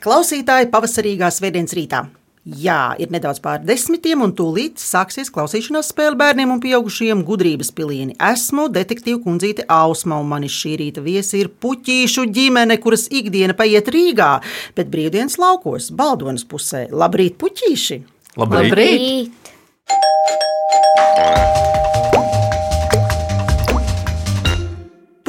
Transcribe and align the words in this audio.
Labrīt, 0.00 0.02
klausītāji, 0.06 0.70
pavasarīgā 0.70 1.30
svētdienas 1.30 1.74
rītā! 1.74 2.08
Jā, 2.44 2.96
ir 2.98 3.10
nedaudz 3.12 3.38
pār 3.38 3.60
desmitiem, 3.60 4.22
un 4.22 4.32
tūlīt 4.32 4.78
sāksies 4.80 5.30
klausīšanās 5.30 5.88
spēle 5.92 6.16
bērniem 6.16 6.50
un 6.50 6.60
pieaugušiem 6.60 7.22
gudrības 7.22 7.70
pilieni. 7.70 8.14
Esmu 8.16 8.68
detektīva 8.72 9.20
kundzīte 9.22 9.64
Ausma, 9.68 10.18
un 10.18 10.26
manis 10.26 10.52
šī 10.56 10.76
rīta 10.80 11.00
viesi 11.04 11.40
ir 11.42 11.48
puķīšu 11.50 12.24
ģimene, 12.32 12.78
kuras 12.80 13.08
ikdiena 13.10 13.54
paiet 13.54 13.88
Rīgā, 13.92 14.40
bet 14.74 14.88
brīvdienas 14.88 15.38
laukos, 15.38 15.90
Baldonas 15.92 16.44
pusē. 16.48 16.88
Labrīt, 16.90 17.36
puķīši! 17.36 18.02
Labrīt! 18.40 18.72
Labrīt! 18.72 19.30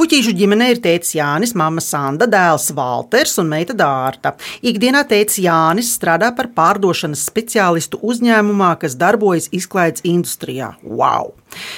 Puķīšu 0.02 0.32
ģimenē 0.34 0.66
ir 0.72 0.78
tēvs 0.82 1.12
Jānis, 1.14 1.52
māma 1.54 1.78
Sanda, 1.78 2.26
dēls 2.26 2.72
Walters 2.74 3.36
un 3.38 3.46
meita 3.52 3.76
Dārta. 3.78 4.32
Ikdienā 4.66 5.04
tēvs 5.06 5.36
Jānis 5.44 5.92
strādā 5.94 6.32
par 6.34 6.48
pārdošanas 6.56 7.22
speciālistu 7.28 8.00
uzņēmumā, 8.10 8.72
kas 8.82 8.96
darbojas 8.98 9.46
izklaides 9.54 10.02
industrijā. 10.02 10.72
Wow! 10.82 11.36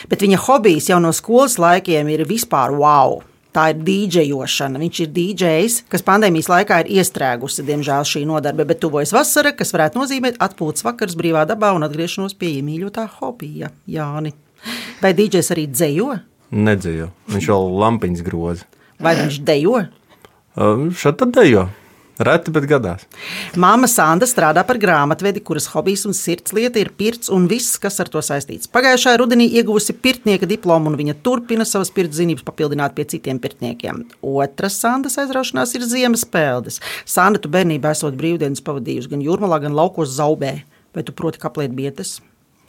Bet 0.09 0.25
viņa 0.25 0.41
hobijs 0.47 0.89
jau 0.89 1.03
no 1.05 1.13
skolas 1.13 1.59
laikiem 1.61 2.09
ir 2.17 2.25
vispār 2.25 2.73
wow! 2.73 3.21
Tā 3.53 3.69
ir 3.75 3.85
dīdžejošana. 3.85 4.81
Viņš 4.81 5.05
ir 5.05 5.15
dīdžejs, 5.21 5.81
kas 5.93 6.09
pandēmijas 6.09 6.49
laikā 6.49 6.81
ir 6.81 6.95
iestrēgusi, 6.97 7.69
diemžēl, 7.69 8.09
šī 8.09 8.25
nodarbe, 8.33 8.65
bet 8.73 8.81
tuvojas 8.81 9.13
vasara, 9.13 9.53
kas 9.53 9.77
varētu 9.77 10.01
nozīmēt 10.01 10.41
atpūtas 10.41 10.89
vakars 10.89 11.21
brīvā 11.21 11.45
dabā 11.53 11.77
un 11.77 11.85
atgriešanos 11.85 12.41
pie 12.41 12.57
iemīļotā 12.63 13.11
hobija. 13.21 13.75
Jāni. 13.85 14.33
Vai 15.05 15.13
dīdžejs 15.13 15.53
arī 15.53 15.69
dzējo? 15.69 16.15
Nedzēju. 16.53 17.09
Viņš 17.33 17.49
vēl 17.53 17.71
lampiņas 17.85 18.27
groza. 18.27 18.69
Vai 19.03 19.17
viņš 19.19 19.41
dejo? 19.47 19.87
Uh, 20.55 20.91
Šādi 20.95 21.25
tad 21.25 21.35
dejo. 21.35 21.69
Reti, 22.15 22.53
bet 22.55 22.69
gadās. 22.71 23.09
Māma 23.59 23.89
Sanda 23.91 24.27
strādā 24.31 24.63
par 24.67 24.79
grāmatvedi, 24.79 25.41
kuras 25.43 25.67
hobijs 25.73 26.05
un 26.07 26.15
sirds 26.15 26.53
lieta 26.55 26.79
ir 26.79 26.93
pirts 26.95 27.31
un 27.35 27.49
viss, 27.51 27.75
kas 27.83 27.99
ar 28.05 28.11
to 28.13 28.23
saistīts. 28.23 28.71
Pagājušā 28.71 29.17
rudenī 29.19 29.49
ieguvusi 29.59 29.97
pirtnieka 29.99 30.47
diplomu, 30.47 30.93
un 30.93 30.99
viņa 31.01 31.17
turpina 31.27 31.67
savas 31.67 31.91
pirts 31.95 32.21
zinības 32.21 32.47
papildināt 32.47 32.95
pie 32.95 33.09
citiem 33.11 33.41
pirtniekiem. 33.43 34.05
Otras 34.23 34.79
Sandas 34.79 35.19
aizraušanās 35.19 35.75
ir 35.75 35.89
ziemas 35.91 36.23
peldes. 36.23 36.79
Sanda, 37.03 37.43
tu 37.43 37.51
bērnībā 37.51 37.91
esot 37.97 38.15
brīvdienas 38.21 38.63
pavadījusi 38.63 39.11
gan 39.17 39.27
jūrmalā, 39.27 39.59
gan 39.67 39.75
laukos 39.75 40.15
zaubē. 40.15 40.61
Vai 40.95 41.03
tu 41.03 41.17
proti 41.19 41.43
kaplēt 41.43 41.75
bietas? 41.75 42.21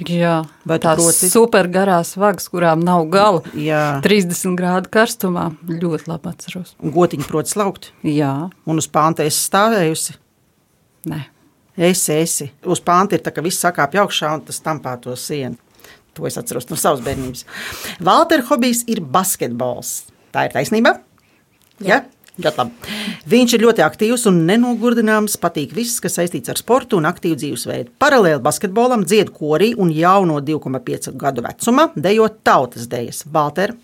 Jā, 0.04 0.42
Vai 0.68 0.76
tās 0.84 0.98
proti? 1.00 1.30
super 1.32 1.70
garās 1.72 2.18
vagas, 2.20 2.50
kurām 2.52 2.82
nav 2.84 3.06
gala. 3.14 3.40
Jā. 3.56 4.02
30 4.04 4.58
grādu 4.60 4.90
karstumā 4.92 5.46
ļoti 5.70 6.10
labi 6.12 6.28
atceros. 6.34 6.74
Un 6.84 6.92
gotiņu 6.92 7.28
proti 7.30 7.54
slaukt, 7.54 7.92
Jā, 8.04 8.50
un 8.68 8.82
uz 8.82 8.88
pānta 8.92 9.24
esi 9.24 9.40
stāvējusi. 9.48 10.18
nē. 11.08 11.22
Esi, 11.78 12.12
esi. 12.14 12.50
Uz 12.64 12.80
pānta 12.80 13.16
ir 13.16 13.24
tā, 13.24 13.32
ka 13.36 13.42
viss 13.44 13.60
sakāpj 13.64 14.00
augšā 14.04 14.34
un 14.34 14.42
tas 14.48 14.60
tampā 14.64 14.94
to 15.02 15.16
sienu. 15.20 15.58
To 16.16 16.24
es 16.28 16.38
atceros 16.40 16.70
no 16.70 16.76
savas 16.80 17.02
bērnības. 17.04 17.44
Valtera 18.00 18.44
hobijs 18.48 18.86
ir 18.88 19.02
basketbols. 19.02 20.06
Tā 20.32 20.46
ir 20.48 20.54
taisnība? 20.56 20.94
Jā. 21.84 21.98
Ļoti 22.06 22.15
labi. 22.44 22.72
Viņš 23.32 23.54
ir 23.56 23.64
ļoti 23.64 23.84
aktīvs 23.86 24.26
un 24.30 24.42
nenogurdināms. 24.50 25.38
Patīk 25.42 25.72
viss, 25.78 26.02
kas 26.04 26.18
saistīts 26.20 26.52
ar 26.52 26.60
sportu 26.60 27.00
un 27.00 27.08
aktīvu 27.08 27.38
dzīvesveidu. 27.40 27.94
Paralēli 28.02 28.42
basketbolam 28.44 29.06
dzied 29.08 29.32
korī 29.36 29.72
un 29.78 29.94
jau 29.96 30.26
no 30.28 30.42
2,5 30.44 31.16
gadu 31.16 31.46
vecuma 31.46 31.88
dejo 31.96 32.28
tautas 32.44 32.90
dejas. 32.92 33.24
Valter, 33.32 33.76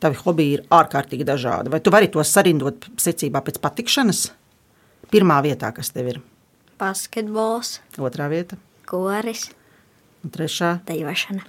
tavi 0.00 0.16
hobiji 0.24 0.56
ir 0.58 0.64
ārkārtīgi 0.72 1.26
dažādi. 1.28 1.70
Vai 1.70 1.80
tu 1.84 1.90
vari 1.94 2.08
to 2.08 2.24
sarindot 2.24 2.88
secībā 2.96 3.44
pēc 3.44 3.60
patikšanas? 3.60 4.24
Pirmā 5.12 5.38
vietā, 5.44 5.70
kas 5.76 5.90
tev 5.94 6.14
ir? 6.14 6.20
basketbols, 6.78 7.80
Otrā 7.98 8.28
vieta, 8.30 8.54
koris, 8.86 9.48
un 10.22 10.30
trešā. 10.30 10.78
dejošana. 10.86 11.42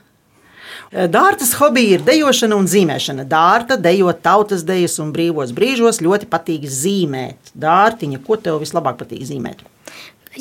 Dārtas 0.90 1.54
hobija 1.60 1.98
ir 1.98 2.06
dejošana 2.08 2.58
un 2.58 2.68
zīmēšana. 2.70 3.26
Dārta 3.30 3.78
dejo 3.82 4.12
tautas 4.14 4.66
dejas 4.68 4.98
un 5.04 5.14
brīvos 5.16 5.54
brīžos 5.56 6.02
ļoti 6.06 6.30
patīk 6.32 6.66
zīmēt. 6.70 7.54
Dārtiņa, 7.58 8.22
ko 8.26 8.40
tev 8.42 8.60
vislabāk 8.64 9.00
patīk 9.02 9.26
zīmēt? 9.30 9.64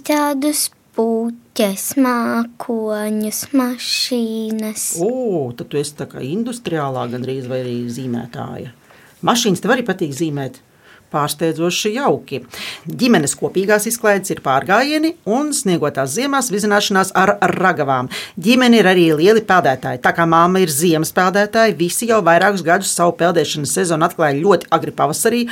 Tādus 0.09 0.69
puķes, 0.99 1.85
mākoņus, 2.03 3.43
mašīnas. 3.55 4.87
O, 5.05 5.51
tad 5.59 5.71
tu 5.71 5.81
esi 5.81 5.95
tā 5.99 6.09
kā 6.11 6.23
industriālā 6.25 7.05
gandrīz 7.13 7.47
vai 7.51 7.63
arī 7.63 7.77
zīmētāja. 7.93 8.73
Mašīnas 9.27 9.63
tev 9.63 9.75
arī 9.75 9.85
patīk 9.87 10.15
zīmēt. 10.15 10.59
Pārsteidzoši 11.15 11.95
jauki. 11.95 12.43
Ģimenes 12.85 13.33
kopīgās 13.41 13.89
izklaides 13.89 14.35
ir 14.35 14.43
pārgājieni 14.45 15.15
un 15.29 15.55
sniegotās 15.57 16.13
ziemās 16.19 16.53
vizināšanās 16.53 17.15
ar 17.17 17.37
ragavām. 17.55 18.11
Ģimene 18.37 18.83
ir 18.83 18.91
arī 18.91 19.09
lieli 19.17 19.45
peldētāji. 19.49 20.03
Tā 20.05 20.13
kā 20.17 20.29
māma 20.29 20.61
ir 20.61 20.73
ziemas 20.73 21.15
peldētāja, 21.17 21.77
visi 21.79 22.11
jau 22.11 22.21
vairākus 22.27 22.65
gadus 22.67 22.93
savu 22.93 23.17
peldēšanas 23.21 23.77
sezonu 23.81 24.09
atklāja 24.09 24.41
ļoti 24.43 24.69
agri 24.77 24.95
pavasarī 24.99 25.47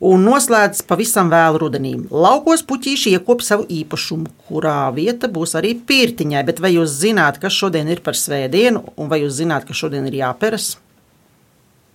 un 0.00 0.24
noslēdz 0.26 0.82
pavisam 0.88 1.30
vēlu 1.32 1.60
rudenī. 1.62 1.94
Laukos 2.10 2.64
puķīši 2.68 3.14
iekop 3.16 3.44
savu 3.44 3.66
īpašumu, 3.72 4.28
kurā 4.48 4.78
vieta 4.96 5.30
būs 5.32 5.56
arī 5.58 5.74
pirtiņai. 5.88 6.42
Bet 6.48 6.60
vai 6.60 6.74
jūs 6.74 6.98
zināt, 7.00 7.40
kas 7.42 7.56
šodien 7.56 7.88
ir 7.92 8.02
par 8.04 8.18
svētdienu, 8.18 8.84
un 8.96 9.12
vai 9.12 9.22
jūs 9.22 9.38
zināt, 9.40 9.68
ka 9.68 9.76
šodien 9.76 10.08
ir 10.10 10.20
jāperas? 10.20 10.74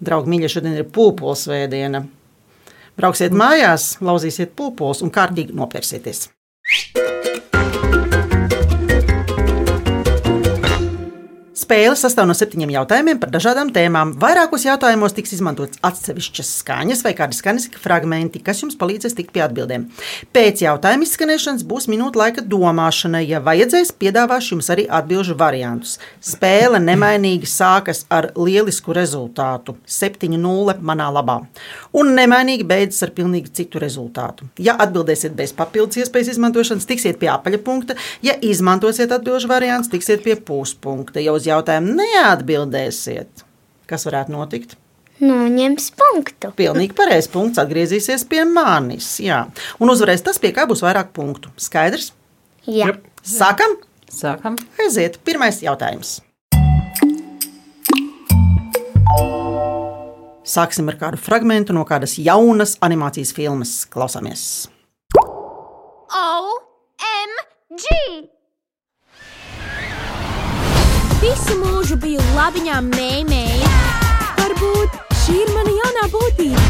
Draugi, 0.02 0.34
mīļie, 0.34 0.50
šodien 0.50 0.80
ir 0.80 0.90
pūpoles 0.90 1.46
svētdiena. 1.46 2.08
Brauksiet 3.00 3.34
mājās, 3.36 3.96
lauzīsiet 4.04 4.56
pūpoles 4.58 5.02
un 5.06 5.14
kārtīgi 5.16 5.56
nopērsieties. 5.58 6.28
Spēle 11.72 11.96
sastāv 11.96 12.26
no 12.28 12.34
septiņiem 12.36 12.74
jautājumiem 12.74 13.20
par 13.22 13.30
dažādām 13.32 13.70
tēmām. 13.72 14.10
Vairākos 14.20 14.66
jautājumos 14.66 15.14
tiks 15.16 15.32
izmantotas 15.38 15.80
atsevišķas 15.88 16.50
skaņas 16.60 17.04
vai 17.06 17.14
kādi 17.16 17.38
skaņas 17.38 17.70
fragmenti, 17.80 18.42
kas 18.44 18.60
jums 18.60 18.76
palīdzēs 18.76 19.16
tikt 19.16 19.32
pie 19.32 19.46
atbildēm. 19.46 19.86
Pēc 20.36 20.66
jautājuma 20.66 21.08
izskanēšanas 21.08 21.64
būs 21.70 21.88
minūte 21.88 22.20
laika 22.20 22.44
domāšanai. 22.44 23.22
Ja 23.24 23.40
vajadzēs, 23.46 23.94
piedāvāšu 24.04 24.58
jums 24.58 24.68
arī 24.76 24.84
atbildžu 24.98 25.38
variantus. 25.40 25.94
Spēle 26.20 26.82
nemainīgi 26.84 27.48
sākas 27.48 28.04
ar 28.12 28.34
lielisku 28.36 28.92
rezultātu- 28.92 29.78
7-0 30.02 30.76
manā 30.84 31.08
labā. 31.08 31.38
Un 31.94 32.12
nemainīgi 32.20 32.68
beidzas 32.68 33.08
ar 33.08 33.16
pilnīgi 33.16 33.54
citu 33.62 33.80
rezultātu. 33.80 34.50
Ja 34.60 34.76
atbildēsiet 34.76 35.40
bez 35.40 35.54
papildus 35.54 36.04
iespējas 36.04 36.36
izmantošanas, 36.36 36.86
tiksiet 36.86 37.18
pie 37.18 37.32
apaļa 37.32 37.64
punkta. 37.64 37.96
Ja 38.22 38.36
izmantosiet 38.42 39.10
atbildžu 39.10 39.48
variantus, 39.48 39.88
tiksiet 39.90 40.22
pie 40.22 40.36
puspunkta. 40.36 41.24
Ja 41.24 41.32
uz 41.32 41.48
jautājumu 41.62 41.96
neatbildēsiet, 42.00 43.46
kas 43.90 44.08
varētu 44.08 44.34
notikt? 44.34 44.78
Noņems 45.22 45.92
punktu. 45.94 46.50
Pilnīgi 46.58 46.96
pareizs 46.98 47.30
punkts 47.30 47.62
atgriezīsies 47.62 48.26
pie 48.26 48.42
manis. 48.50 49.20
Jā. 49.22 49.44
Un 49.78 49.94
uzvarēs 49.94 50.26
tas, 50.26 50.42
pie 50.42 50.50
kā 50.56 50.66
būs 50.70 50.82
vairāk 50.82 51.14
punktu. 51.14 51.52
Skaidrs? 51.62 52.10
Jā. 52.66 52.90
Jep. 52.90 53.06
Sākam! 53.22 53.78
Sākam. 54.12 54.58
Aiziet, 54.82 55.20
pirmais 55.24 55.62
jautājums. 55.62 56.20
Sāksim 60.52 60.90
ar 60.90 60.98
kādu 61.00 61.22
fragment 61.22 61.70
no 61.72 61.86
kādas 61.88 62.18
jaunas 62.20 62.76
animācijas 62.84 63.32
filmas. 63.38 63.86
Klausāmies! 63.94 64.68
OMG! 66.12 67.86
Visu 71.22 71.54
mūžu 71.54 72.00
biju 72.02 72.22
labiņā 72.34 72.80
mēmēji. 72.82 73.68
Varbūt 74.40 74.96
šī 75.22 75.36
ir 75.44 75.52
mana 75.54 75.76
jaunā 75.76 76.08
būtība. 76.10 76.64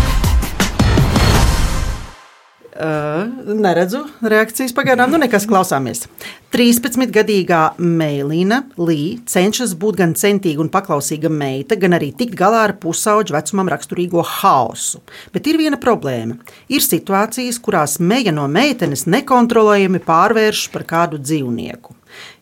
Uh, 2.71 3.29
neredzu 3.47 4.01
reakcijas 4.19 4.75
pagaidām, 4.75 5.13
nu 5.13 5.21
nekas 5.23 5.47
klausāmies. 5.47 6.03
13-gadīgā 6.51 7.61
Mēlīna 7.79 8.59
Līja 8.75 9.23
cenšas 9.37 9.77
būt 9.79 10.01
gan 10.03 10.17
centīga 10.19 10.65
un 10.65 10.73
paklausīga 10.73 11.31
meita, 11.31 11.79
gan 11.79 11.95
arī 11.95 12.11
tikt 12.11 12.35
galā 12.35 12.65
ar 12.67 12.75
pusauģu 12.83 13.37
vecumam 13.37 13.71
raksturīgo 13.71 14.27
haosu. 14.35 14.99
Bet 15.31 15.47
ir 15.47 15.63
viena 15.63 15.79
problēma. 15.79 16.41
Ir 16.67 16.83
situācijas, 16.83 17.63
kurās 17.63 18.01
meja 18.03 18.35
no 18.35 18.51
meitenes 18.51 19.07
nekontrolējami 19.07 20.03
pārvēršas 20.03 20.71
par 20.75 20.89
kādu 20.91 21.23
dzīvnieku. 21.23 21.95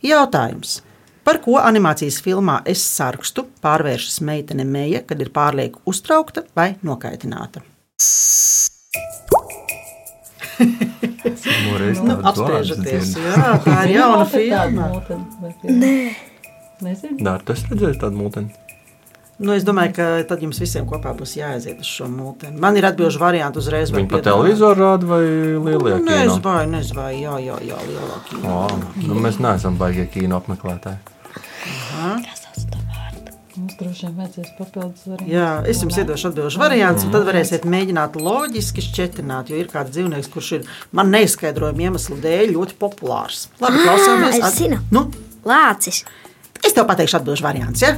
Jautājums. 0.10 0.80
Par 1.30 1.38
ko 1.46 1.60
animācijas 1.62 2.16
filmā 2.26 2.56
Es 2.66 2.82
sarkstu 2.90 3.44
pārvēršas 3.62 4.16
meitene 4.26 4.64
meja, 4.66 5.04
kad 5.06 5.20
ir 5.22 5.30
pārlieku 5.30 5.84
uztraukta 5.86 6.42
vai 6.58 6.72
nokaitināta? 6.82 7.62
Nu, 12.02 12.16
dzirdu. 12.82 13.28
Jā, 13.28 13.52
tā 13.62 13.76
ir 13.84 13.94
jauna 13.94 14.26
filma. 14.32 14.88
Nē. 15.70 15.92
Nezinu. 16.82 17.20
Dārta, 17.22 17.46
tu 17.46 17.54
esi 17.54 17.70
redzējis 17.76 18.02
tādu 18.02 18.24
mūteni? 18.24 18.50
Nu, 19.38 19.54
es 19.54 19.68
domāju, 19.68 19.94
ka 20.00 20.08
tad 20.34 20.42
jums 20.48 20.58
visiem 20.64 20.90
kopā 20.90 21.14
būs 21.16 21.36
jāaiziet 21.38 21.86
uz 21.86 21.94
šo 21.94 22.10
mūteni. 22.10 22.58
Man 22.58 22.82
ir 22.82 22.90
atbildīga 22.90 23.22
variants 23.22 23.62
uzreiz. 23.62 23.94
vai 23.94 24.02
Viņi 24.02 24.10
pa 24.10 24.18
piedāvāt? 24.18 24.32
televizoru 24.34 24.82
rāda 24.82 25.14
vai 25.14 25.22
lielajā 25.30 26.02
kino? 26.02 26.10
Nezvai, 26.10 26.66
nezvai, 26.74 27.14
jā, 27.22 27.38
jā, 27.46 27.62
jā, 27.70 27.80
lielākā. 27.94 28.42
Wow. 28.50 28.84
Nu, 29.06 29.22
mēs 29.22 29.38
neesam 29.46 29.78
baigie 29.78 30.10
kino 30.10 30.42
apmeklētāji. 30.42 31.19
Mums 33.60 33.76
droši 33.76 34.06
vien 34.06 34.14
vajadzēs 34.16 34.52
papildus 34.56 35.08
variantus. 35.10 35.34
Jā, 35.34 35.48
es 35.68 35.82
jums 35.84 35.98
iedošu 36.00 36.30
atbildīgu 36.30 36.62
variantu, 36.62 37.08
un 37.08 37.12
tad 37.12 37.26
varēsiet 37.28 37.66
mēģināt 37.68 38.16
loģiski 38.16 38.84
šķietināt, 38.86 39.50
jo 39.52 39.60
ir 39.60 39.68
kāds 39.72 39.92
dzīvnieks, 39.96 40.30
kurš 40.32 40.52
ir 40.56 40.70
man 40.96 41.12
neizskaidrojumu 41.12 41.84
iemeslu 41.90 42.16
dēļ 42.24 42.54
ļoti 42.56 42.78
populārs. 42.80 43.50
Labi, 43.60 43.82
klausāmies. 43.84 44.38
es 44.40 44.56
zinu. 44.62 44.80
Nu, 44.96 45.10
Lācis. 45.50 46.06
es 46.64 46.78
tev 46.78 46.88
pateikšu 46.88 47.20
atbildīgu 47.20 47.48
variantu. 47.50 47.84
Ja? 47.84 47.92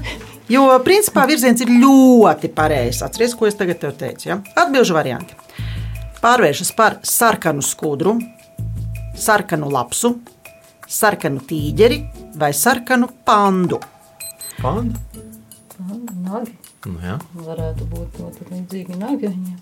Jo, 0.50 0.66
principā, 0.88 1.28
virziens 1.30 1.62
ir 1.62 1.70
ļoti 1.70 2.50
pareizs. 2.58 3.04
Atcerieties, 3.06 3.38
ko 3.38 3.52
es 3.52 3.60
tagad 3.60 3.84
tev 3.84 3.94
teicu. 4.02 4.32
Ja? 4.32 4.40
Atbildīgu 4.56 4.98
variantu. 4.98 5.38
Pārvēršas 6.24 6.74
par 6.78 6.98
sarkanu 7.06 7.62
skudru, 7.66 8.18
sarkanu 9.18 9.70
lapsu, 9.70 10.16
sarkanu 10.90 11.46
tīģeri 11.46 12.02
vai 12.36 12.52
sarkanu 12.54 13.10
pandu. 13.26 13.80
Panda? 14.62 15.00
Nagi. 16.22 16.54
Nu, 16.86 16.98
jā. 17.02 17.18
Varētu 17.38 17.86
būt 17.90 18.20
ļoti 18.22 18.48
līdzīgi 18.52 18.98
nagaņiem. 19.02 19.58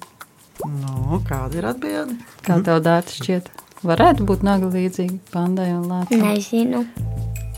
Nu, 0.68 1.19
kāda 1.27 1.60
ir 1.60 1.68
atbilde? 1.69 2.18
Kā 2.44 2.60
tev 2.63 2.81
dārts 2.83 3.16
šķiet? 3.19 3.48
Varētu 3.88 4.25
būt 4.27 4.44
naga 4.44 4.68
līdzīgi 4.71 5.21
pandai 5.31 5.69
un 5.71 5.86
lācim. 5.88 6.19
Nezinu. 6.24 6.83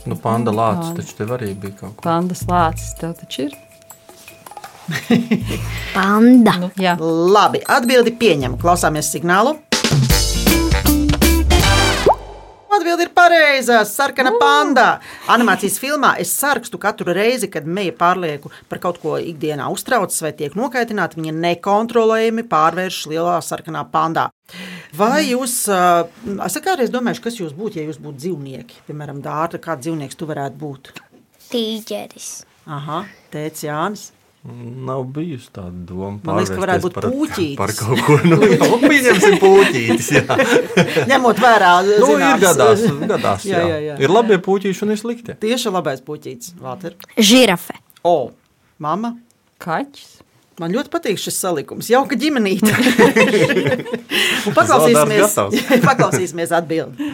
Nu, 0.06 0.18
panda 0.22 0.54
lācis 0.54 0.92
Panda. 0.92 1.02
taču 1.02 1.18
tev 1.18 1.34
arī 1.38 1.52
bija 1.58 1.76
kaut 1.80 1.96
kas. 1.98 2.06
Pandas 2.06 2.46
lācis 2.50 2.94
tev 3.02 3.14
taču 3.22 3.48
ir. 3.50 3.58
Panda. 5.96 6.56
Nu, 6.62 6.70
jā, 6.82 6.96
Labi, 7.02 7.62
atbildi 7.70 8.14
pieņem. 8.22 8.58
Klausāmies 8.62 9.10
signālu. 9.14 9.58
Atbildi 12.72 13.04
ir 13.04 13.10
pareizā. 13.12 13.82
Sarkana 13.84 14.32
panda. 14.40 14.86
Animācijas 15.34 15.76
filmā 15.82 16.14
es 16.24 16.30
sarakstu 16.32 16.80
katru 16.80 17.12
reizi, 17.12 17.50
kad 17.52 17.66
meija 17.68 17.92
pārlieku 17.98 18.52
par 18.72 18.80
kaut 18.84 19.02
ko 19.02 19.18
ikdienā 19.20 19.68
uztraucas 19.74 20.22
vai 20.24 20.32
tiek 20.40 20.56
nokaitināta. 20.56 21.20
Viņa 21.20 21.34
nekontrolējami 21.36 22.46
pārvēršas 22.52 23.10
lielā 23.12 23.36
sarkanā 23.44 23.84
pandā. 23.92 24.30
Vai 24.96 25.26
jūs, 25.26 25.58
uh, 25.72 26.08
es 26.48 26.58
kādreiz 26.64 26.94
domāju, 26.94 27.24
kas 27.28 27.42
jūs 27.42 27.52
būtu, 27.58 27.82
ja 27.82 27.90
jūs 27.90 28.00
būtu 28.00 28.24
dzīvnieki? 28.24 28.82
Piemēram, 28.88 29.20
dārta, 29.24 29.60
kāds 29.60 29.84
dzīvnieks 29.88 30.20
tu 30.20 30.32
varētu 30.32 30.60
būt? 30.64 30.94
Tīģeris. 31.52 32.32
Aha, 32.72 33.04
tēvs 33.36 33.68
Jānis. 33.68 34.08
Nav 34.42 35.04
bijusi 35.14 35.52
tāda 35.54 35.84
doma. 35.86 36.16
Man 36.26 36.40
liekas, 36.40 36.50
ka 36.56 36.62
varētu 36.64 36.82
būt 36.88 36.96
pārvērsties 36.96 37.20
puķītis. 37.20 37.58
Par, 37.60 37.70
par 37.70 37.76
kaut 37.78 38.00
ko 38.08 38.16
nu, 38.26 38.40
jau 38.50 38.80
pieņemsim 38.90 39.36
puķītis. 39.44 40.08
Jā. 40.16 40.38
Ņemot 41.12 41.42
vērā, 41.44 41.74
Nu, 41.86 41.92
ir 41.92 42.06
zināmas- 42.08 42.42
gadās, 42.48 42.86
gadās 43.12 43.46
jā, 43.52 43.60
Jā, 43.60 43.68
jā, 43.70 43.78
jā. 43.92 44.00
Ir 44.02 44.14
labie 44.16 44.40
puķīši 44.42 44.82
un 44.88 44.96
ir 44.96 45.02
slikti. 45.04 45.36
Tieši 45.46 45.74
labais 45.76 46.02
puķītis, 46.08 46.56
Valter. 46.64 46.98
Žirafe. 47.22 47.78
O, 48.02 48.32
mamma. 48.82 49.14
kaķis. 49.62 50.18
Man 50.62 50.74
ļoti 50.74 50.90
patīk 50.94 51.18
šis 51.22 51.38
salikums. 51.42 51.88
Jauka 51.90 52.18
ģimenīte. 52.22 52.74
Paklausīsimies, 54.58 55.38
paklausīsimies 55.86 56.52
atbildi. 56.58 57.12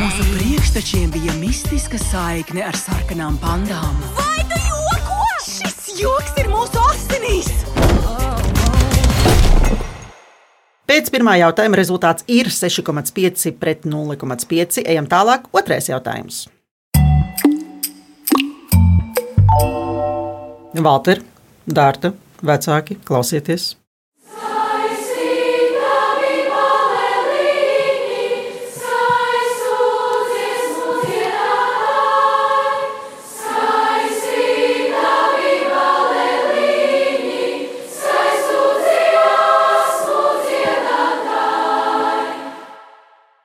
Mūsu 0.00 0.26
priekštečiem 0.32 1.10
bija 1.14 1.34
mistiska 1.38 1.98
saikne 2.02 2.64
ar 2.66 2.78
sarkanām 2.78 3.38
pandām. 3.42 3.94
Joks 6.00 6.36
ir 6.40 6.48
mūsu 6.50 6.80
asinīs! 6.90 7.50
Pēc 10.90 11.10
pirmā 11.14 11.36
jautājuma 11.38 11.78
rezultāts 11.78 12.26
ir 12.26 12.50
6,5 12.50 13.52
pret 13.62 13.84
0,5. 13.86 14.80
Ejam 14.82 15.06
tālāk. 15.10 15.46
Otrais 15.54 15.86
jautājums. 15.86 16.48
Valter, 20.80 21.22
Dārta, 21.70 22.14
vecāki, 22.46 22.98
klausieties! 23.06 23.79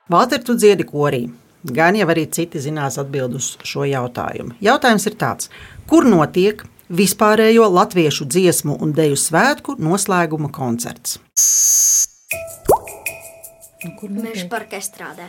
Valter, 0.06 0.38
tu 0.38 0.54
dziedi 0.54 0.84
korī. 0.86 1.24
Gan 1.66 1.96
jau 1.98 2.06
arī 2.12 2.28
citi 2.30 2.60
zinās 2.62 2.94
atbildus 3.02 3.56
uz 3.58 3.66
šo 3.66 3.82
jautājumu. 3.90 4.54
Jautājums 4.62 5.06
ir 5.10 5.16
tāds, 5.18 5.48
kur 5.90 6.06
notiek 6.06 6.62
vispārējo 6.94 7.66
latviešu 7.74 8.28
dziesmu 8.30 8.76
un 8.78 8.94
deju 8.94 9.18
svētku 9.18 9.74
noslēguma 9.82 10.52
koncerts? 10.54 11.18
Meža 14.06 14.46
parka 14.50 14.78
estrādē. 14.78 15.26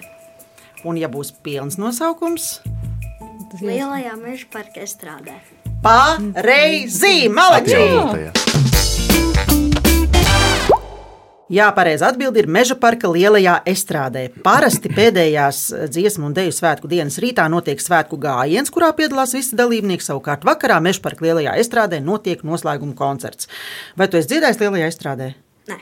Un, 0.85 1.01
ja 1.01 1.09
būs 1.09 1.33
pilns 1.41 1.81
nosaukums, 1.81 2.59
Lielajā 3.57 4.13
meža 4.21 4.45
parka 4.53 4.85
estrādē. 4.85 5.39
pareizi! 5.81 7.29
Malači! 7.33 8.66
Jā, 11.49 11.69
pareizi 11.71 12.03
atbild 12.03 12.35
ir 12.35 12.47
Meža 12.51 12.75
parka 12.75 13.07
lielajā 13.07 13.61
estrādē. 13.71 14.25
Parasti 14.43 14.89
pēdējās 14.91 15.59
dziesmu 15.93 16.25
un 16.27 16.33
deju 16.35 16.51
svētku 16.51 16.89
dienas 16.91 17.15
rītā 17.23 17.45
notiek 17.47 17.79
svētku 17.79 18.17
gājiens, 18.19 18.67
kurā 18.73 18.89
piedalās 18.97 19.31
visi 19.37 19.55
dalībnieki. 19.55 20.03
Savukārt 20.03 20.43
vakarā 20.43 20.81
Meža 20.83 20.99
parka 21.05 21.23
lielajā 21.23 21.53
estrādē 21.61 22.01
notiek 22.03 22.41
noslēguma 22.43 22.95
koncerts. 22.99 23.47
Vai 23.95 24.09
tu 24.11 24.19
esi 24.19 24.27
dziedājis 24.33 24.59
lielajā 24.59 24.89
estrādē? 24.91 25.29
Nē. 25.71 25.77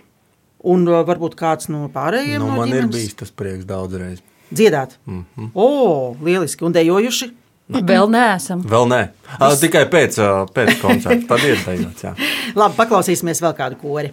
Un 0.69 0.86
uh, 0.88 1.00
varbūt 1.07 1.34
kāds 1.39 1.69
no 1.74 1.88
pārējiem 1.93 2.43
Nu, 2.43 2.51
no 2.51 2.60
man 2.60 2.69
ir 2.69 2.84
ģimenes? 2.84 2.93
bijis 3.00 3.15
tas 3.24 3.31
prieks 3.34 3.65
daudzreiz. 3.65 4.22
dziedāt. 4.53 5.00
Mm 5.05 5.24
-hmm. 5.38 5.50
O, 5.55 6.15
lieliski! 6.22 6.63
Un 6.65 6.72
dejojuši? 6.74 7.31
Vēl 7.69 8.05
neesam. 8.13 8.62
Vēl 8.62 8.86
nē, 8.88 9.07
Ā, 9.39 9.50
tikai 9.60 9.86
pēc, 9.89 10.19
pēc 10.53 10.77
koncerta. 10.81 11.27
Tad 11.27 11.39
ir 11.43 11.57
dejots. 11.65 12.03
jā. 12.03 12.13
Labi, 12.55 12.75
paklausīsimies 12.77 13.41
vēl 13.41 13.53
kādu 13.57 13.75
kori. 13.81 14.12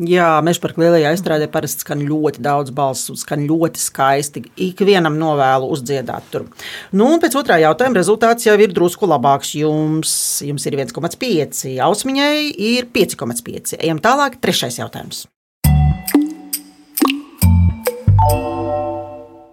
Jā, 0.00 0.38
mežparka 0.40 0.80
lielajā 0.80 1.10
izstrādē 1.12 1.44
parasti 1.52 1.84
skan 1.84 2.00
ļoti 2.08 2.40
daudz 2.40 2.72
balsu, 2.72 3.12
skan 3.20 3.42
ļoti 3.44 3.82
skaisti. 3.82 4.42
Ikvienam 4.70 5.18
novēlu 5.20 5.68
uzdziedāt 5.74 6.30
tur. 6.32 6.46
Nu, 6.96 7.10
un 7.10 7.20
pēc 7.20 7.36
otrā 7.36 7.58
jautājuma 7.60 7.98
rezultāts 7.98 8.46
jau 8.48 8.54
ir 8.56 8.72
drusku 8.72 9.08
labāks. 9.10 9.52
Jums, 9.60 10.14
jums 10.46 10.64
ir 10.70 10.78
1,5, 10.78 11.74
ausmiņai 11.84 12.32
ir 12.70 12.88
5,5. 12.94 13.76
Ejam 13.76 14.00
tālāk, 14.00 14.40
trešais 14.40 14.80
jautājums. 14.80 15.26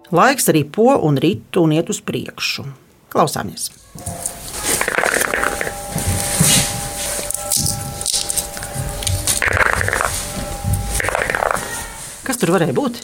Laiks 0.08 0.48
arī 0.48 0.64
po 0.64 0.94
un 0.96 1.20
rit 1.20 1.60
un 1.60 1.76
iet 1.76 1.92
uz 1.92 2.00
priekšu. 2.00 2.64
Klausāmies! 3.12 3.68
Kas 12.38 12.44
tur 12.46 12.52
varēja 12.54 12.70
būt? 12.70 12.98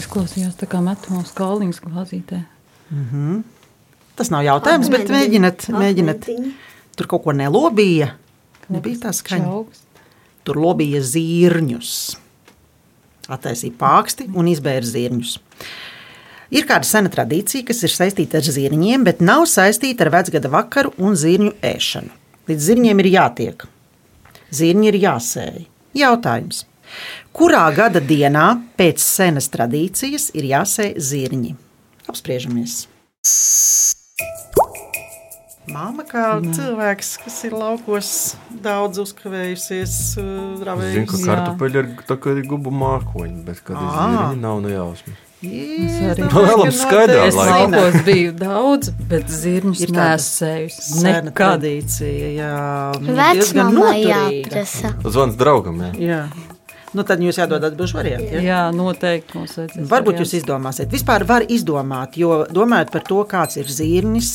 Izklausījās 0.00 0.54
tā 0.56 0.64
kā 0.72 0.78
metamās 0.80 1.34
kalniņas 1.36 1.82
glāzītē. 1.84 2.38
Tas 4.16 4.30
nav 4.32 4.46
jautājums, 4.46 4.88
bet 4.88 5.10
mēģiniet, 5.12 5.66
mēģiniet. 5.68 6.28
Tur 6.96 7.08
kaut 7.10 7.26
ko 7.26 7.34
nelobīja. 7.36 8.14
Nebija 8.72 9.02
tā 9.02 9.12
skaņa. 9.12 9.50
Tur 10.48 10.60
lobīja 10.64 11.02
zirņus. 11.04 11.90
Attaisīja 13.28 13.76
pāksti 13.84 14.30
un 14.32 14.48
izbēra 14.48 14.88
zirņus. 14.88 15.36
Ir 16.56 16.64
kāda 16.64 16.88
sena 16.88 17.12
tradīcija, 17.12 17.68
kas 17.68 17.84
ir 17.84 17.92
saistīta 17.92 18.40
ar 18.40 18.48
zirņiem, 18.48 19.04
bet 19.04 19.20
nav 19.20 19.44
saistīta 19.44 20.08
ar 20.08 20.14
vecgada 20.16 20.48
vakaru 20.56 20.96
un 20.96 21.20
zirņu 21.20 21.52
ēšanu. 21.60 22.16
Līdz 22.48 22.72
zirņiem 22.72 23.04
ir 23.04 23.12
jātiek. 23.12 23.68
Zirņi 24.56 24.90
ir 24.94 25.00
jāsēj. 25.04 25.62
Jautājums. 26.00 26.64
Kurā 27.36 27.64
gada 27.76 28.00
dienā 28.02 28.46
pēc 28.78 29.02
senas 29.04 29.50
tradīcijas 29.52 30.30
ir 30.34 30.50
jāsēj 30.50 30.94
zirņi? 30.98 31.54
Apspriežamies! 32.10 32.84
Māma 35.70 36.02
kā 36.08 36.22
Jā. 36.40 36.52
cilvēks, 36.56 37.10
kas 37.22 37.36
ir 37.46 37.54
laukos 37.54 38.10
daudz 38.64 38.98
uzkavējusies, 39.04 39.96
uh, 40.18 40.70
Es 40.80 40.94
zinu, 40.96 41.06
ka 41.06 41.20
kartupeļi 41.28 41.82
ir 41.82 41.90
tā 42.08 42.16
kā 42.18 42.34
ir 42.34 42.46
gubu 42.50 42.72
mākoņi, 42.74 43.42
bet 43.46 43.60
kad 43.62 43.76
ir 43.78 43.90
zirņi, 43.94 44.40
nav 44.42 44.62
ne 44.64 44.72
jausmas. 44.74 45.26
Es 45.40 45.94
arī 46.10 46.26
vēlam 46.28 46.72
skaidrā 46.74 47.22
Es 47.30 47.36
laukos 47.38 47.94
biju 48.04 48.32
daudz, 48.36 48.90
bet 49.08 49.30
zirņus 49.32 49.84
Ir 49.86 49.94
nesējusi. 49.96 51.04
Nekad. 51.06 51.30
tradīcija, 51.38 52.32
jā. 52.36 52.50
Vecmamai 53.06 53.94
jāprasa. 54.04 54.92
Zvans 55.06 55.38
draugam, 55.40 55.80
jā. 55.86 55.92
Jā. 56.10 56.22
Nu, 56.90 57.04
tad 57.06 57.20
jums 57.22 57.38
jādod 57.38 57.62
atbildžu 57.62 58.00
varianti. 58.00 58.32
Ja? 58.34 58.40
Jā, 58.42 58.62
noteikti 58.74 59.36
mums 59.38 59.54
vajadzēs. 59.58 59.86
Varbūt 59.90 60.16
jūs 60.16 60.24
variants. 60.24 60.38
izdomāsiet. 60.40 60.90
Vispār 60.90 61.24
var 61.28 61.46
izdomāt, 61.46 62.18
jo 62.18 62.42
domājot 62.50 62.90
par 62.90 63.04
to, 63.06 63.20
kāds 63.30 63.60
ir 63.60 63.70
zirnis, 63.70 64.32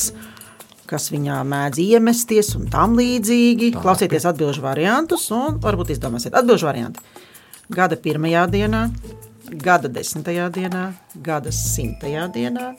kas 0.88 1.10
viņā 1.12 1.42
mēdz 1.44 1.82
iemesties 1.84 2.54
un 2.56 2.70
tam 2.72 2.96
līdzīgi. 2.96 3.74
Tā. 3.74 3.82
Klausieties 3.84 4.28
atbildžu 4.30 4.64
variantus 4.64 5.28
un 5.36 5.60
varbūt 5.60 5.92
izdomāsiet 5.96 6.36
atbildžu 6.38 6.70
variantu. 6.70 7.04
Gada 7.76 7.98
pirmajā 8.00 8.46
dienā, 8.48 8.86
gada 9.50 9.90
desmitajā 9.92 10.48
dienā, 10.54 10.86
gada 11.26 11.52
simtajā 11.52 12.28
dienā 12.32 12.70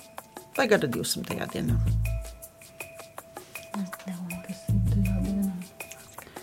vai 0.57 0.65
gada 0.71 0.89
divsimtajā 0.89 1.51
dienā. 1.53 1.77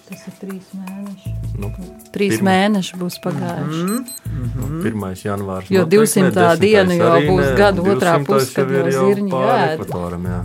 Tas 0.05 0.29
ir 0.29 0.39
trīs 0.39 0.71
mēneši. 0.79 1.44
Nu, 1.59 1.69
Trīs 2.15 2.37
Pirma. 2.39 2.51
mēneši 2.51 2.97
būs 2.99 3.17
pagājuši. 3.23 3.83
Mm. 3.85 4.49
nu, 4.59 4.83
1. 4.91 5.05
janvārs. 5.23 5.69
Jo 5.71 5.85
noteikti 5.85 6.23
ne, 6.23 6.31
200. 6.31 6.35
10. 6.35 6.61
diena 6.65 6.95
jau 6.99 7.21
būs 7.29 7.45
ne, 7.45 7.53
gada 7.61 7.83
otrā 7.83 8.15
200. 8.19 8.25
puse, 8.27 8.55
kad 8.57 8.73
jau 8.75 8.81
ir 8.81 8.89
jau 8.91 8.95
jau 8.97 9.05
zirņi 9.13 9.31
pāri 9.31 9.61
ēd. 9.69 9.75
ekvatoram, 9.79 10.27
jā. 10.33 10.41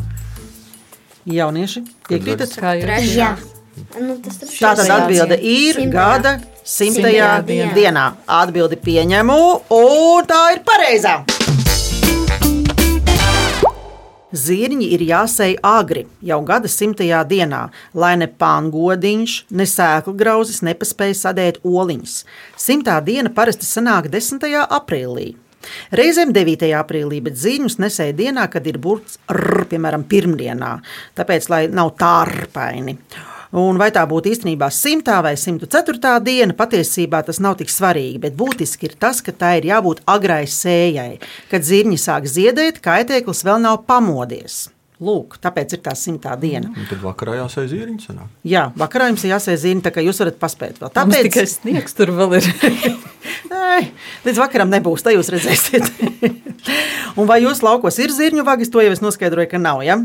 Jaunieši, 1.39 1.83
piekrītat? 2.09 2.53
Kā 2.61 2.75
jūs 2.77 2.85
Trešā. 2.85 3.31
Nu, 3.99 4.15
Tā 4.19 4.71
tad 4.75 4.89
atbilde 4.91 5.37
ir 5.39 5.77
Simtajā. 5.77 5.91
gada 5.93 6.31
simtajā 6.67 7.27
Simtajā 7.39 7.45
dienā. 7.47 7.73
dienā. 7.77 8.05
Atbildi 8.27 8.75
pieņemu, 8.83 9.37
un 9.71 10.25
tā 10.27 10.41
ir 10.53 10.59
pareizā. 10.67 11.38
Zirņi 14.29 14.91
ir 14.93 15.01
jāsēj 15.01 15.55
agri, 15.65 16.03
jau 16.21 16.37
gada 16.45 16.69
simtajā 16.69 17.23
dienā, 17.25 17.63
lai 17.97 18.11
ne 18.21 18.27
pangodiņš, 18.29 19.37
ne 19.49 19.65
sēklu 19.65 20.13
grauzis 20.19 20.61
nepaspēja 20.67 21.15
sadēt 21.17 21.57
oliņas. 21.65 22.19
Simtā 22.53 22.99
diena 23.01 23.33
parasti 23.33 23.65
sanāk 23.65 24.11
10. 24.13 24.45
aprīlī. 24.69 25.31
Reizēm 25.97 26.29
9. 26.35 26.69
aprīlī, 26.77 27.23
bet 27.25 27.41
ziņus 27.41 27.79
nesēja 27.81 28.13
dienā, 28.21 28.45
kad 28.53 28.69
ir 28.69 28.77
burts 28.77 29.17
r, 29.33 29.65
piemēram, 29.71 30.05
pirmdienā, 30.05 30.75
tāpēc, 31.17 31.49
lai 31.49 31.65
nav 31.73 31.95
tārpaini. 31.99 32.99
Un 33.49 33.79
vai 33.81 33.89
tā 33.89 34.03
būtu 34.05 34.29
īstenībā 34.29 34.67
100 34.69 35.21
vai 35.25 35.33
104 35.33 36.19
diena, 36.21 36.53
patiesībā 36.53 37.23
tas 37.25 37.39
nav 37.41 37.55
tik 37.57 37.71
svarīgi, 37.73 38.19
bet 38.21 38.35
būtiski 38.37 38.91
ir 38.91 38.97
tas, 39.01 39.23
ka 39.25 39.33
tā 39.33 39.55
ir 39.57 39.71
jābūt 39.71 40.03
agrai 40.05 40.43
sējai. 40.45 41.17
Kad 41.49 41.65
zirņi 41.65 41.97
sāk 41.97 42.29
ziedēt, 42.29 42.77
kaitēklis 42.85 43.41
vēl 43.47 43.63
nav 43.63 43.81
pamodies. 43.89 44.67
Lūk, 44.99 45.37
tāpēc 45.39 45.77
ir 45.77 45.79
tā 45.79 45.93
simtā 45.95 46.33
diena. 46.35 46.69
Un 46.75 46.85
tad 46.89 46.99
vakarā 46.99 47.37
jāsēž 47.37 47.69
zīriņš. 47.71 48.07
Jā, 48.51 48.65
vakarā 48.77 49.07
jums 49.07 49.23
ir 49.23 49.31
jāsēž 49.31 49.61
zirņi, 49.63 49.83
tā 49.85 49.93
kā 49.95 50.03
jūs 50.03 50.19
varat 50.19 50.37
paspēt 50.41 50.81
vēl. 50.81 50.91
Tāpēc 50.91 51.15
Tāpēc 51.15 51.29
tikai 51.29 51.45
sniegs 51.47 51.95
tur 51.95 52.11
vēl 52.17 52.35
ir. 52.41 52.49
Nē, 53.53 53.79
līdz 54.27 54.43
vakaram 54.43 54.69
nebūs, 54.75 55.05
tā 55.07 55.15
jūs 55.15 55.31
redzēsiet. 55.31 55.87
Un 57.17 57.31
vai 57.31 57.39
jūsu 57.45 57.63
laukos 57.63 57.97
ir 58.03 58.11
zirņu 58.11 58.43
vagis, 58.45 58.69
to 58.69 58.83
jau 58.83 58.91
es 58.91 59.01
noskaidroju, 59.01 59.49
ka 59.55 59.63
nav. 59.63 59.81
Ja? 59.87 60.01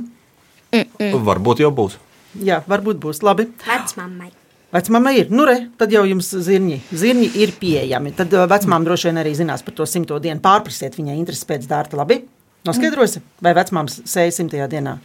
Varbūt 1.27 1.67
jau 1.67 1.75
būs. 1.75 1.99
Jā, 2.43 2.63
varbūt 2.71 2.99
būs 3.03 3.23
labi. 3.23 3.51
Vecmammai. 3.67 4.33
Vecmāmai 4.75 5.13
ir, 5.21 5.29
nu, 5.31 5.45
re, 5.47 5.69
tad 5.79 5.93
jau 5.95 6.01
jums 6.03 6.33
zirņi, 6.43 6.81
zirņi 6.91 7.29
ir 7.39 7.53
pieejami. 7.61 8.11
Tad 8.19 8.33
uh, 8.35 8.43
vecmāmiņa 8.51 8.89
droši 8.89 9.07
vien 9.07 9.21
arī 9.23 9.35
zinās 9.39 9.63
par 9.63 9.77
to 9.79 9.87
simto 9.87 10.19
dienu. 10.19 10.43
Pārprasiet 10.43 10.99
viņai 10.99 11.15
interesi 11.15 11.47
pēc 11.47 11.69
dārta. 11.71 11.95
Labi, 12.01 12.25
noskaidrosi, 12.67 13.23
vai 13.45 13.53
vecmāmiņa 13.55 14.09
sēž 14.11 14.35
simtajā 14.41 14.67
dienā. 14.73 14.97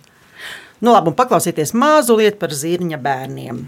Nu, 0.82 0.90
labi, 0.96 1.12
un 1.12 1.18
paklausieties 1.20 1.76
mazliet 1.78 2.40
par 2.42 2.56
zirņa 2.56 2.98
bērniem. 3.04 3.62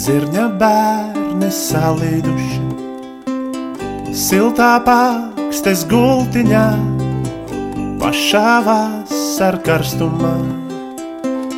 Zirņa 0.00 0.48
bērni 0.58 1.50
salīduši, 1.52 2.62
siltā 4.16 4.72
pārkstes 4.86 5.84
gultiņā, 5.92 6.66
pašā 8.00 8.54
vasar 8.64 9.60
karstumā, 9.66 10.32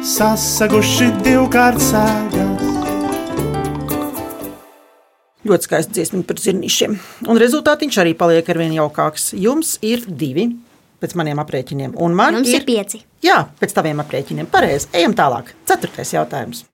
sasaguši 0.06 1.08
divkārt 1.24 1.82
sēgās. 1.82 2.62
Ļoti 5.46 5.66
skaisti 5.68 5.94
dziesmiņi 5.94 6.26
par 6.26 6.40
zirnīšiem. 6.42 6.94
Un 7.30 7.38
rezultātiņš 7.38 7.98
arī 8.02 8.14
paliek 8.18 8.46
ar 8.50 8.60
vien 8.62 8.74
jaukāks. 8.74 9.32
Jums 9.38 9.76
ir 9.86 10.02
divi 10.06 10.48
pēc 11.02 11.14
maniem 11.18 11.42
aprēķiniem, 11.42 11.94
un 12.02 12.14
man 12.18 12.38
Mums 12.38 12.50
ir 12.54 12.64
pieci. 12.66 13.02
Jā, 13.22 13.44
pēc 13.60 13.74
taviem 13.76 14.02
aprēķiniem. 14.02 14.48
Pareizi. 14.50 14.90
Ejam 14.96 15.14
tālāk. 15.18 15.52
Ceturtais 15.68 16.14
jautājums. 16.14 16.64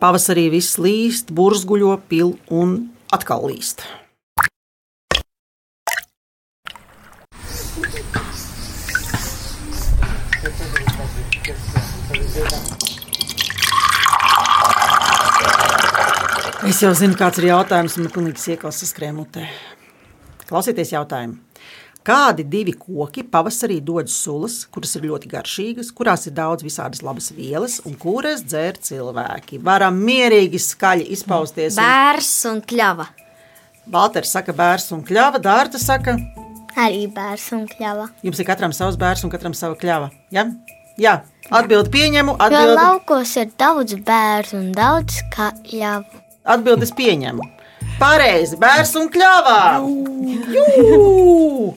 Pavasarī 0.00 0.50
viss 0.52 0.76
līst, 0.80 1.32
burzguļo, 1.36 1.94
pil 2.08 2.36
un 2.52 2.76
atkal 3.16 3.48
līst. 3.48 3.84
Es 16.66 16.80
jau 16.82 16.90
zinu, 16.98 17.14
kāds 17.18 17.38
ir 17.40 17.48
jautājums, 17.52 17.94
man 18.00 18.10
pilnīgi 18.12 18.42
iekals 18.54 18.80
saskrēmutē. 18.82 19.44
Klausieties 20.48 20.90
jautājumu. 20.94 21.38
Kādi 22.06 22.44
divi 22.46 22.70
koki 22.78 23.24
pavasarī 23.26 23.80
dod 23.82 24.06
sulas, 24.10 24.60
kuras 24.70 24.92
ir 24.98 25.06
ļoti 25.08 25.30
garšīgas, 25.32 25.88
kurās 25.94 26.28
ir 26.28 26.34
daudz 26.36 26.62
visādas 26.62 27.02
labas 27.02 27.32
vielas 27.34 27.80
un 27.86 27.96
kuras 27.98 28.44
dzēr 28.46 28.78
cilvēki? 28.88 29.58
Varam 29.66 29.98
mierīgi, 30.06 30.60
skaļi 30.62 31.08
izpausties. 31.16 31.78
un- 31.78 31.82
Bērs 31.84 32.30
un 32.52 32.60
kļava. 32.62 33.06
Valters 33.90 34.30
saka, 34.30 34.52
bērns 34.52 34.90
un 34.92 35.02
kļava, 35.02 35.40
Dārta 35.42 35.78
saka, 35.78 36.16
Arī 36.76 37.06
bērs 37.12 37.52
un 37.52 37.66
kļava. 37.66 38.10
jums 38.22 38.38
ir 38.38 38.44
katram 38.44 38.72
savs 38.72 38.96
bērns 38.96 39.24
un 39.24 39.30
katram 39.30 39.54
sava 39.54 39.74
kļava. 39.74 40.10
Ja? 40.30 40.44
Jā, 40.98 41.22
atbildi 41.50 41.90
pieņemu, 41.90 42.36
Jo 42.38 42.44
atbildi, 42.46 42.76
laukos 42.82 43.36
ir 43.36 43.50
daudz 43.58 43.94
bērnu 43.94 44.54
un 44.58 44.72
daudz 44.72 45.22
kļavu. 45.34 46.04
Atbildes 46.46 46.94
pieņemu. 46.96 47.44
Pareizi, 48.00 48.58
bērns 48.60 48.94
un 49.00 49.10
kļava! 49.12 49.58
Jū! 50.52 51.74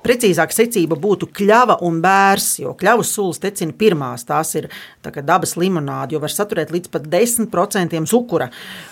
Precīzāk 0.00 0.50
secība 0.50 0.96
būtu 0.98 1.28
kļava 1.36 1.76
un 1.86 2.00
bērs, 2.02 2.54
jo 2.62 2.72
kļavas 2.78 3.12
sulas 3.14 3.38
tecina 3.42 3.76
pirmās. 3.76 4.24
Tās 4.26 4.54
ir 4.58 4.66
tā 5.04 5.12
dabas 5.20 5.54
limonāde, 5.60 6.16
jo 6.16 6.22
var 6.22 6.32
saturēt 6.34 6.72
līdz 6.74 6.90
pat 6.90 7.06
10% 7.12 8.00
cukura. 8.10 8.48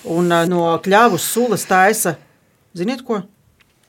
Un 0.07 0.31
ā, 0.31 0.45
no 0.47 0.69
kļavas 0.85 1.25
sulas 1.33 1.65
taisa, 1.67 2.15
ziniet 2.77 3.03
ko? 3.09 3.23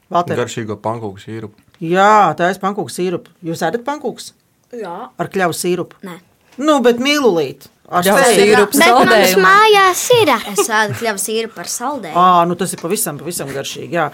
Valter? 0.10 0.40
Garšīgo 0.40 0.80
pankūku 0.82 1.22
sīrupu. 1.22 1.60
Jā, 1.86 2.34
tā 2.40 2.50
ir 2.50 2.62
pankūku 2.64 2.92
sīrupa. 2.92 3.36
Jūs 3.46 3.62
ēdat 3.68 3.86
pankūkus 3.86 4.32
Jā. 4.76 4.96
ar 5.14 5.30
kļavu 5.32 5.56
sīrupu? 5.56 6.00
Nē. 6.08 6.18
Nu, 6.60 6.80
bet 6.84 6.98
mīlulīt. 7.04 7.70
Ar 7.90 8.06
seju. 8.06 8.36
sīrups. 8.38 8.78
Bet 8.78 9.32
mājās 9.42 10.02
ir. 10.14 10.30
Es 10.52 10.68
ēdu 10.70 10.98
kļavas 11.00 11.26
īru 11.34 11.50
par 11.56 11.70
saldējumu. 11.72 12.22
À, 12.22 12.44
nu 12.46 12.58
tas 12.60 12.74
ir 12.76 12.82
pavisam, 12.82 13.18
pavisam 13.18 13.50
garšīgi. 13.54 13.98
Jā. 13.98 14.10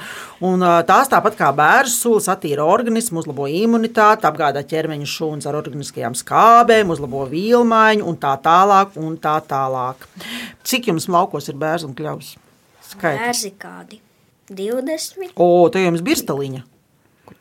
Un, 0.47 0.63
ā, 0.63 0.77
tās 0.87 1.11
tāpat 1.11 1.35
kā 1.39 1.49
bērnu 1.55 1.91
sulas 1.91 2.29
attīra 2.31 2.63
organismu, 2.63 3.19
uzlabo 3.19 3.49
imunitāti, 3.51 4.27
apgādā 4.29 4.63
ķermeņa 4.69 5.09
šūnas 5.11 5.49
ar 5.51 5.59
organiskajām 5.59 6.15
skābēm, 6.15 6.93
uzlabo 6.95 7.25
vielmaiņu 7.31 8.07
un 8.07 8.19
tā 8.21 8.35
tālāk. 8.45 8.95
Un 9.01 9.17
tā 9.19 9.35
tālāk. 9.49 10.07
Cik 10.63 10.91
jums 10.93 11.09
laukos 11.11 11.51
ir 11.51 11.59
bērns 11.59 11.83
un 11.89 11.97
kļavs? 11.97 12.35
Skaidrs. 12.93 13.25
Bērzi 13.25 13.51
kādi 13.59 13.99
20. 14.55 15.35
O, 15.35 15.67
te 15.73 15.83
jums 15.83 16.05
ir 16.05 16.23
staliņa. 16.23 16.63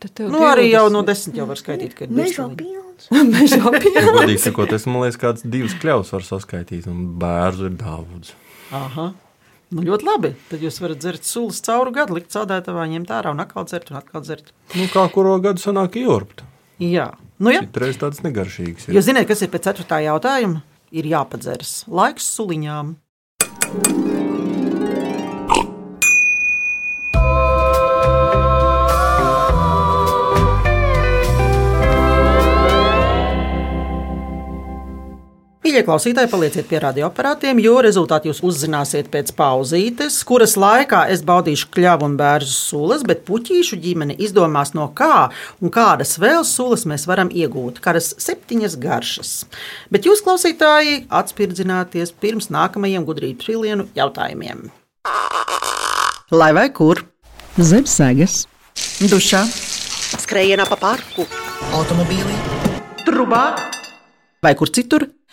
Tad 0.05 0.29
Nu, 0.31 0.41
arī 0.45 0.69
jau 0.71 0.85
20. 0.89 0.93
no 0.93 1.03
desmit 1.03 1.37
jau 1.41 1.47
var 1.49 1.57
skaitīt, 1.57 1.95
ka 1.97 2.05
ir 2.05 2.11
Meža 2.13 2.45
pilns. 2.59 3.09
Mežā 3.11 3.71
pie- 3.81 3.93
Ja 3.97 4.03
godīgi 4.13 4.39
sakot, 4.43 4.73
es 4.77 4.85
man 4.87 5.03
liekas, 5.03 5.17
kāds 5.23 5.43
divas 5.49 5.75
kļavas 5.81 6.13
var 6.13 6.21
saskaitīt, 6.27 6.87
un 6.91 7.15
bērnu 7.19 7.71
ir 7.71 7.77
daudz. 7.81 8.33
Aha. 8.73 9.13
Nu, 9.75 9.83
ļoti 9.83 10.05
labi. 10.07 10.35
Tad 10.51 10.61
jūs 10.63 10.77
varat 10.85 11.01
dzert 11.03 11.25
sulas 11.27 11.59
cauru 11.65 11.91
gadu, 11.97 12.15
likt 12.15 12.31
sādētavā, 12.31 12.85
ņemt 12.93 13.11
ārā 13.17 13.33
un 13.35 13.41
atkal 13.43 13.65
dzert 13.67 13.91
un 13.91 13.97
atkal 13.99 14.23
dzert. 14.23 14.53
Nu, 14.77 14.85
kā 14.93 15.07
kuru 15.11 15.39
gadu 15.43 15.59
sanāk 15.65 15.97
iorbt. 15.99 16.45
Jā, 16.79 17.09
nu 17.41 17.51
jā. 17.55 17.65
Citreiz 17.67 17.97
tāds 17.99 18.21
negaršīgs. 18.23 18.89
ir. 18.89 18.95
Jūs 18.99 19.09
zināt, 19.09 19.27
kas 19.27 19.43
ir 19.43 19.49
pēc 19.49 19.71
ceturtā 19.73 20.03
jautājuma? 20.05 20.63
Ir 20.93 21.05
jāpadzeras 21.11 21.85
laiks 21.89 22.29
suliņām. 22.37 22.97
Mīļie 35.75 35.89
klausītāji, 35.89 36.29
palieciet 36.31 36.67
pie 36.71 36.79
radioaparātiem, 36.79 37.59
jo 37.59 37.81
rezultāti 37.83 38.29
jūs 38.29 38.39
uzzināsiet 38.47 39.09
pēc 39.11 39.33
pauzītes, 39.35 40.21
kuras 40.23 40.53
laikā 40.55 41.01
es 41.11 41.25
baudīšu 41.27 41.67
kļavu 41.75 42.07
un 42.07 42.13
bērnu 42.15 42.47
sulas, 42.47 43.01
bet 43.03 43.25
puķīšu 43.27 43.81
ģimene 43.83 44.15
izdomās 44.23 44.71
no 44.79 44.85
kā 44.95 45.33
un 45.59 45.73
kādas 45.75 46.15
vēl 46.23 46.47
sulas 46.47 46.87
mēs 46.87 47.09
varam 47.11 47.27
iegūt. 47.27 47.81
Kādas 47.83 48.13
septiņas 48.23 48.77
garšas. 48.85 49.33
Bet 49.91 50.07
jūs, 50.07 50.23
klausītāji, 50.23 51.09
atspirdzināties 51.11 52.15
pirms 52.23 52.53
nākamajiem 52.55 53.09
gudrības 53.11 53.51
pilienu 53.51 53.89
jautājumiem. 53.99 54.69
Lai 56.31 56.53
vai 56.55 56.69
kur? 56.71 57.03
Zem 57.59 57.91
sēgas, 57.91 58.45
Dušā, 59.11 59.43
skrejienā 60.23 60.71
pa 60.71 60.79
parku, 60.87 61.27
automobīlī, 61.75 62.39
trubā 63.03 63.49
vai 64.39 64.55
kur 64.55 64.71
citur. 64.71 65.11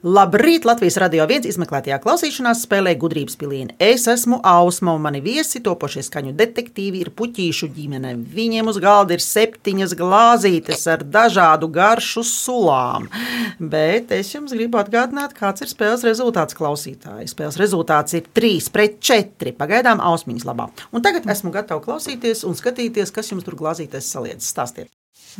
Labrīt! 0.00 0.64
Latvijas 0.64 0.94
radio 0.96 1.26
viens 1.28 1.44
izmeklētajā 1.44 1.98
klausīšanās 2.00 2.62
spēlē 2.64 2.94
gudrības 2.96 3.34
pilieni. 3.36 3.74
Es 3.84 4.06
esmu 4.08 4.38
Ausma, 4.48 4.94
un 4.96 5.02
mani 5.04 5.18
viesi 5.20 5.60
topošie 5.60 6.00
skaņu 6.06 6.30
detektīvi 6.38 7.02
ir 7.02 7.10
puķīšu 7.18 7.66
ģimene. 7.74 8.14
Viņiem 8.32 8.70
uz 8.72 8.78
galda 8.80 9.12
ir 9.12 9.20
septiņas 9.20 9.92
glāzītes 9.98 10.86
ar 10.88 11.02
dažādu 11.04 11.68
garšu 11.74 12.22
sulām. 12.24 13.10
Bet 13.60 14.14
es 14.16 14.30
jums 14.32 14.54
gribu 14.56 14.80
atgādināt, 14.80 15.34
kāds 15.36 15.66
ir 15.66 15.68
spēles 15.68 16.06
rezultāts 16.08 16.56
klausītāji. 16.56 17.28
Spēles 17.34 17.58
rezultāts 17.60 18.16
ir 18.16 18.30
3 18.40 18.70
pret 18.72 18.96
4. 19.04 19.52
Pagaidām 19.60 20.00
ausmiņas 20.00 20.46
labā. 20.48 20.70
Un 20.96 21.04
tagad 21.04 21.28
esmu 21.28 21.52
gatava 21.52 21.84
klausīties 21.84 22.46
un 22.48 22.56
skatīties, 22.56 23.12
kas 23.12 23.28
jums 23.34 23.44
tur 23.44 23.58
glāzīties 23.60 24.08
saliedz. 24.16 24.48
Stāstiet! 24.48 24.88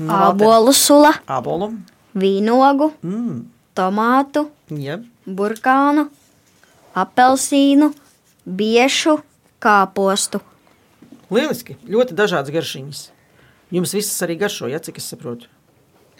Ābolu 0.04 0.76
sula, 0.76 1.14
Ābolu. 1.24 1.70
vīnogu, 2.12 2.90
Mm. 3.00 3.40
Tomātu, 3.80 4.46
Ja. 4.70 5.00
burkānu, 5.26 6.06
apelsīnu, 6.94 7.90
biešu, 8.46 9.18
kāpostu. 9.62 10.40
Lieliski! 11.30 11.76
Ļoti 11.86 12.16
dažādas 12.18 12.50
garšiņas. 12.54 13.00
Jums 13.70 13.92
visas 13.94 14.16
arī 14.26 14.34
garšo, 14.40 14.66
ja 14.70 14.80
cik 14.82 14.98
es 14.98 15.06
saprotu. 15.12 15.46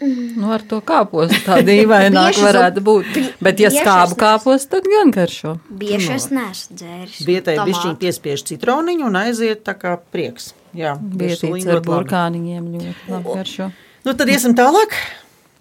Nu, 0.01 0.47
ar 0.55 0.63
to 0.65 0.79
kāpostu 0.81 1.37
tā 1.45 1.59
dīvaināk 1.67 2.31
Bieži 2.31 2.45
varētu 2.47 2.81
būt. 2.81 3.09
Bet, 3.43 3.59
ja 3.61 3.69
bieži 3.69 3.83
skābu 3.83 4.15
kāpostu, 4.17 4.69
tad 4.71 4.87
gan 4.89 5.11
garšo. 5.13 5.51
Bieži 5.69 6.15
es 6.15 6.25
neesmu 6.33 6.77
dzēris. 6.79 7.19
Vietēji 7.27 7.59
Tomātu. 7.59 7.67
pišķiņi 7.69 7.99
piespiež 8.01 8.45
citroniņu 8.49 9.05
un 9.11 9.19
aiziet 9.19 9.61
tā 9.67 9.75
kā 9.77 9.97
prieks. 10.15 10.53
Jā, 10.73 10.95
veselīgi, 10.97 11.67
ar 11.75 11.83
burkāniņiem 11.85 12.71
ļoti 12.79 13.11
labi 13.11 13.35
garšo. 13.35 13.69
Nu, 14.07 14.15
tad 14.17 14.31
iesim 14.33 14.55
tālāk. 14.57 14.95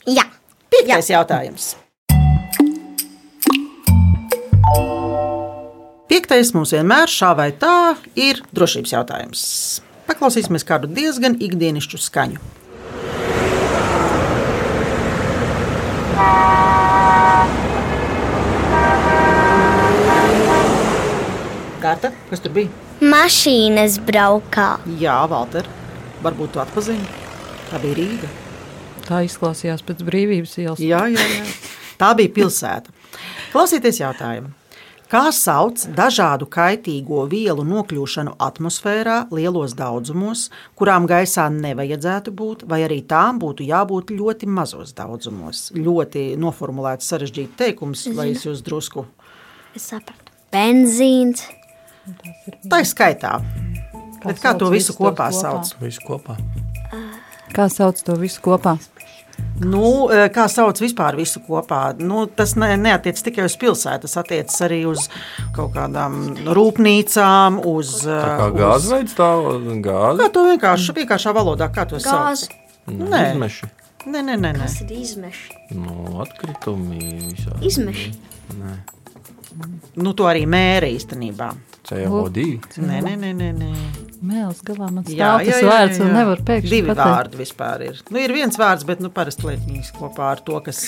Jā, 0.09 0.25
Piektais 0.71 1.11
jautājums. 1.11 1.75
Piektais 6.21 6.51
mums 6.53 6.75
vienmēr 6.75 7.09
šā 7.09 7.31
vai 7.33 7.47
tā 7.57 7.97
ir 8.13 8.43
drošības 8.53 8.91
jautājums. 8.93 9.45
Paklausīsimies 10.05 10.67
kādu 10.69 10.91
diezgan 10.93 11.39
ikdienišķu 11.41 11.97
skaņu. 11.97 12.43
Gata, 21.81 22.13
kas 22.29 22.45
tur 22.45 22.53
bija? 22.61 22.69
mašīnas 23.01 23.97
braukā. 24.05 24.69
Jā, 25.01 25.17
Valter, 25.33 25.65
varbūt 26.21 26.53
tu 26.59 26.61
atpazini. 26.61 27.09
Tā 27.73 27.81
bija 27.81 27.97
Rīga. 28.03 28.37
Tā 29.09 29.25
izklausījās 29.25 29.89
pēc 29.89 30.05
brīvības 30.05 30.57
ielas. 30.61 30.85
Jā, 30.85 31.07
jā, 31.17 31.29
jā. 31.41 31.51
Tā 31.97 32.13
bija 32.21 32.37
pilsēta. 32.43 32.93
Klausieties 33.57 34.05
jautājumu. 34.05 34.60
Kā 35.11 35.25
sauc 35.35 35.83
dažādu 35.99 36.47
kaitīgo 36.47 37.25
vielu 37.31 37.65
nokļūšanu 37.67 38.37
atmosfērā 38.47 39.17
lielos 39.35 39.73
daudzumos, 39.75 40.45
kurām 40.79 41.09
gaisā 41.11 41.49
nevajadzētu 41.51 42.31
būt, 42.31 42.63
vai 42.71 42.85
arī 42.87 43.01
tām 43.11 43.41
būtu 43.43 43.67
jābūt 43.67 44.13
ļoti 44.15 44.47
mazos 44.47 44.95
daudzumos? 44.95 45.73
Ļoti 45.75 46.37
noformulēts 46.39 47.11
sarežģīts 47.11 47.59
teikums, 47.59 48.07
lai 48.15 48.31
es 48.37 48.47
jūs 48.47 48.63
drusku 48.63 49.09
Es 49.75 49.85
sapratu. 49.93 50.33
Benzīns, 50.51 51.45
tā 52.71 52.81
ir 52.83 52.89
skaitā. 52.91 53.37
Bet 54.25 54.41
kā 54.43 54.51
sauc 54.51 54.63
to 54.63 54.71
visu 54.73 54.97
kopā 54.99 55.29
kopā? 55.31 55.37
sauc? 55.37 55.75
Visu 55.83 56.07
kopā. 56.07 56.35
Kā 57.55 57.69
sauc 57.71 57.99
to 58.07 58.15
visu 58.19 58.43
kopā? 58.43 58.75
Nu, 59.61 60.09
eh, 60.09 60.29
kā 60.33 60.47
sauc 60.49 60.79
vispār 60.81 61.19
visu 61.19 61.43
kopā? 61.45 61.93
Nu, 62.01 62.25
tas 62.27 62.55
ne, 62.57 62.73
neatiec 62.81 63.21
tikai 63.27 63.45
uz 63.45 63.57
pilsētu, 63.61 64.07
tas 64.07 64.17
attiecas 64.23 64.57
arī 64.65 64.81
uz 64.89 65.09
kaut 65.57 65.75
kādām 65.75 66.17
rūpnīcām, 66.49 67.61
uz. 67.69 68.07
Eh, 68.09 68.45
gāzes 68.57 68.89
veids 68.95 69.17
stāv, 69.17 69.51
gāze. 69.85 70.23
Kā 70.23 70.31
to 70.33 70.47
vienkārši, 70.49 70.97
vienkāršā 71.03 71.35
valodā, 71.37 71.69
kā 71.73 71.87
to 71.89 72.01
sauc? 72.01 72.47
Nē. 72.89 73.25
Izmeši. 73.35 73.69
Nē, 74.07 74.23
nē, 74.25 74.37
nē. 74.41 74.53
nē. 74.57 74.65
Tas 74.65 74.81
ir 74.81 74.95
izmeši. 74.97 75.59
No 75.77 76.23
atkritumi 76.25 77.03
visā. 77.29 77.59
Izmeši. 77.61 78.15
Nu, 80.01 80.15
to 80.17 80.25
arī 80.31 80.47
mēra 80.49 80.89
īstenībā. 80.89 81.51
CO2. 81.91 82.47
Nē, 82.81 83.03
nē, 83.05 83.17
nē, 83.19 83.35
nē. 83.37 83.53
nē. 83.61 84.10
Mēls 84.21 84.59
galā 84.67 84.91
man 84.93 85.05
Jā, 85.09 85.39
stāv 85.41 85.47
tas 85.49 85.63
vārds 85.65 86.01
un 86.05 86.11
nevar 86.13 86.41
pēkšņi 86.45 86.71
Divi 86.75 86.91
pateikt. 86.91 87.09
vārdi 87.15 87.39
vispār 87.41 87.85
ir. 87.87 88.01
Nu, 88.13 88.21
ir 88.21 88.35
viens 88.37 88.59
vārds, 88.61 88.85
bet 88.89 89.01
nu, 89.01 89.09
parasti 89.15 89.47
liek 89.49 89.63
viņus 89.65 89.93
kopā 89.97 90.27
ar 90.35 90.43
to, 90.45 90.59
kas. 90.67 90.83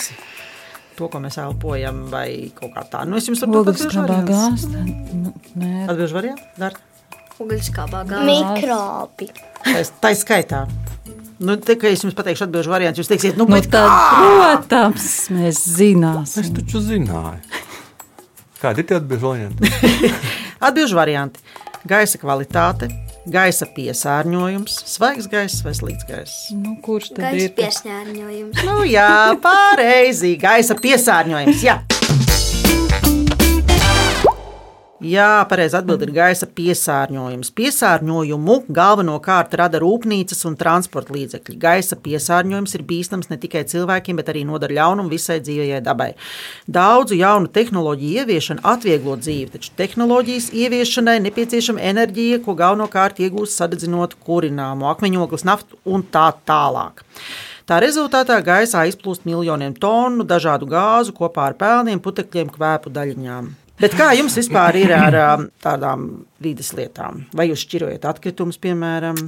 To, 0.98 1.08
ko 1.08 1.22
mēs 1.24 1.38
elpojam, 1.40 2.02
vai 2.12 2.50
kaut 2.52 2.74
kā 2.74 2.82
tā. 2.92 3.06
Nu, 3.08 3.16
es 3.16 3.24
jums 3.24 3.40
varu 3.40 3.62
Ogliskābā 3.62 4.18
gāze. 4.28 4.68
nu, 5.16 5.32
Nē, 5.56 5.86
Atbildžu 5.88 6.18
variantu? 6.18 6.44
Dar. 6.60 6.76
Uguļskābā 7.40 8.02
gāze. 8.10 8.26
Mikrobi. 8.28 9.30
Tā, 9.64 10.10
ir 10.12 10.18
skaitā. 10.20 10.66
Nu, 11.42 11.56
te, 11.56 11.74
es 11.88 12.04
jums 12.04 12.14
pateikšu 12.14 12.44
atbildžu 12.44 12.70
variantu, 12.70 13.00
jūs 13.00 13.08
teiksiet, 13.10 13.38
nu, 13.40 13.48
nu, 13.48 13.56
bet 13.56 13.70
tad, 13.72 13.88
protams, 14.20 15.06
mēs 15.32 15.56
Es 15.64 15.64
zināsim. 15.80 16.52
taču 16.60 16.84
zināju. 16.84 17.40
Kādi 18.62 18.84
ir 18.84 18.86
tie 18.92 19.00
atbildīgi 19.00 19.24
varianti? 19.24 20.12
Atbildžu 20.68 21.00
varianti. 21.00 21.40
Gaisa 21.88 22.20
kvalitāte, 22.22 22.86
gaisa 23.30 23.66
piesārņojums, 23.76 24.78
svaigs 24.96 25.28
gaiss 25.30 25.62
vai 25.64 25.74
slīds 25.78 26.06
gaiss. 26.08 26.50
Nu, 26.56 26.76
kurš 26.82 27.12
tad 27.14 27.28
Gaisa 27.28 27.44
ir? 27.46 27.54
piesņērņojums. 27.58 28.62
Nu, 28.66 28.78
jā, 28.88 29.08
pareizi. 29.42 30.34
Gaisa 30.42 30.74
piesārņojums. 30.80 31.62
Jā. 31.64 31.78
Jā, 35.02 35.42
pareizi 35.50 35.74
atbild 35.74 36.04
ir 36.04 36.12
gaisa 36.14 36.46
piesārņojums. 36.46 37.48
Piesārņojumu 37.58 38.54
galvenokārt 38.70 39.56
rada 39.58 39.80
rūpnīcas 39.82 40.44
un 40.46 40.54
transporta 40.60 41.10
līdzekļi. 41.16 41.56
Gaisa 41.58 41.96
piesārņojums 42.04 42.76
ir 42.78 42.84
bīstams 42.86 43.26
ne 43.32 43.38
tikai 43.42 43.64
cilvēkiem, 43.66 44.20
bet 44.20 44.30
arī 44.30 44.44
nodara 44.46 44.76
ļaunumu 44.76 45.10
visai 45.10 45.40
dzīvajai 45.42 45.80
dabai. 45.82 46.12
Daudzu 46.70 47.18
jaunu 47.18 47.50
tehnoloģiju 47.50 48.22
ieviešana 48.22 48.62
atvieglo 48.74 49.16
dzīvi, 49.18 49.50
taču 49.56 49.72
tehnoloģijas 49.80 50.52
ieviešanai 50.54 51.16
nepieciešama 51.24 51.82
enerģija, 51.90 52.38
ko 52.44 52.54
galvenokārt 52.60 53.18
iegūst 53.26 53.58
sadedzinot 53.58 54.14
kurināmo, 54.22 54.86
akmeņogles, 54.92 55.42
naftu 55.48 55.80
un 55.82 56.06
tā 56.14 56.28
tālāk. 56.46 57.02
Tā 57.66 57.80
rezultātā 57.82 58.38
gaisā 58.46 58.84
izplūst 58.86 59.26
miljoniem 59.26 59.74
tonu 59.74 60.22
dažādu 60.22 60.70
gāzu 60.70 61.14
kopā 61.18 61.50
ar 61.50 61.58
pelniem, 61.58 61.98
putekļiem, 62.02 62.54
kvēpu 62.54 62.94
daļiņām. 62.94 63.50
Bet 63.80 63.96
kā 63.98 64.10
jums 64.16 64.36
vispār 64.38 64.76
ir 64.82 64.92
ar 64.94 65.16
ām, 65.18 65.46
tādām 65.62 66.04
vidas 66.42 66.72
lietām? 66.76 67.24
Vai 67.36 67.48
jūs 67.50 67.64
šķirojat 67.64 68.04
atkritumus, 68.10 68.60
piemēram, 68.62 69.18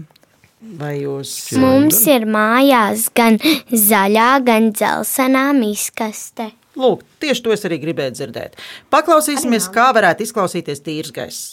vai 0.81 0.93
jūs 1.01 1.33
Mums 1.61 2.03
ir 2.11 2.27
mājās 2.31 3.09
gan 3.17 3.41
zaļā, 3.71 4.29
gan 4.47 4.71
dzeltenā 4.75 5.49
miskaste. 5.59 6.53
Lūk, 6.79 7.05
tieši 7.23 7.43
to 7.45 7.53
es 7.55 7.63
arī 7.67 7.79
gribēju 7.83 8.17
dzirdēt. 8.19 8.57
Paklausīsimies, 8.91 9.69
kā 9.75 9.93
varētu 9.95 10.27
izklausīties 10.27 10.83
tīrs 10.83 11.15
gaiss. 11.15 11.53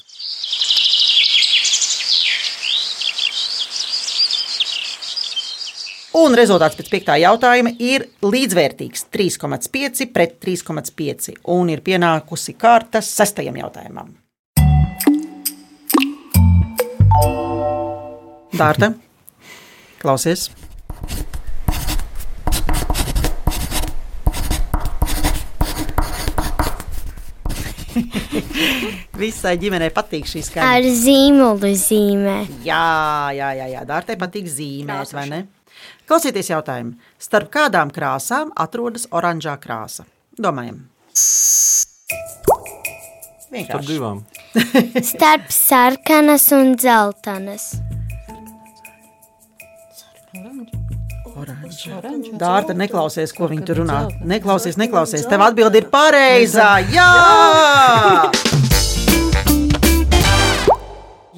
Un 6.12 6.34
rezultāts 6.36 6.76
pēc 6.76 6.90
piektā 6.92 7.14
jautājuma 7.22 7.72
ir 7.80 8.04
līdzvērtīgs 8.20 9.06
3,5 9.16 10.10
pret 10.12 10.34
3,5. 10.44 11.38
Un 11.56 11.70
ir 11.72 11.80
pienākusi 11.86 12.58
kārta 12.60 13.00
sestajam 13.00 13.56
jautājumam. 13.62 14.12
Dārta, 18.60 18.92
klausies! 20.04 20.52
Visai 29.22 29.56
ģimenei 29.64 29.92
patīk 29.96 30.28
šī 30.28 30.44
skaņa. 30.50 30.68
Ar 30.76 30.84
zīmolu 30.84 31.72
zīmē. 31.80 32.38
Jā, 32.68 33.32
jā, 33.38 33.56
jā, 33.56 33.72
jā. 33.78 33.88
Dārtai 33.88 34.20
patīk 34.20 34.52
zīmēt, 34.52 35.16
vai 35.16 35.26
ne? 35.32 35.42
Klausieties 36.10 36.52
jautājumu. 36.52 36.98
Starp 37.22 37.52
kādām 37.54 37.92
krāsām 37.94 38.52
atrodas 38.60 39.08
oranžā 39.12 39.58
krāsa? 39.62 40.06
Domājam. 40.40 40.84
Par 43.52 43.58
Vienkārši. 43.58 43.88
divām. 43.88 44.22
Starp 45.14 45.50
sarkanas 45.52 46.48
un 46.56 46.76
dzeltenas. 46.80 47.74
Oranža. 51.42 52.00
Dārta 52.38 52.76
neklausies, 52.78 53.34
ko 53.34 53.50
viņi 53.52 53.66
tur 53.68 53.82
runā. 53.82 54.04
Neklausies, 54.28 54.78
neklausies. 54.80 55.26
Tev 55.32 55.44
atbildi 55.48 55.82
ir 55.82 55.92
pareizā. 55.92 56.74
Jā! 56.92 57.12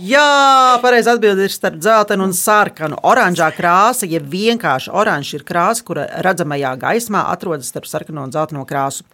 Jā, 0.04 0.80
pareizi 0.84 1.08
atbildi 1.14 1.46
ir 1.48 1.54
starp 1.54 1.78
dzeltenu 1.80 2.26
un 2.28 2.34
sarkanu. 2.36 2.98
Oranžā 3.08 3.48
krāsa, 3.56 4.08
ja 4.10 4.20
vienkārši 4.20 4.92
oranžs 4.92 5.36
ir 5.38 5.46
krāsa, 5.48 5.86
kura 5.88 6.04
redzamajā 6.26 6.74
gaismā 6.82 7.22
atrodas 7.32 7.70
starp 7.72 7.88
sarkano 7.88 8.26
un 8.26 8.34
dzelteno 8.34 8.66
krāsu. 8.68 9.06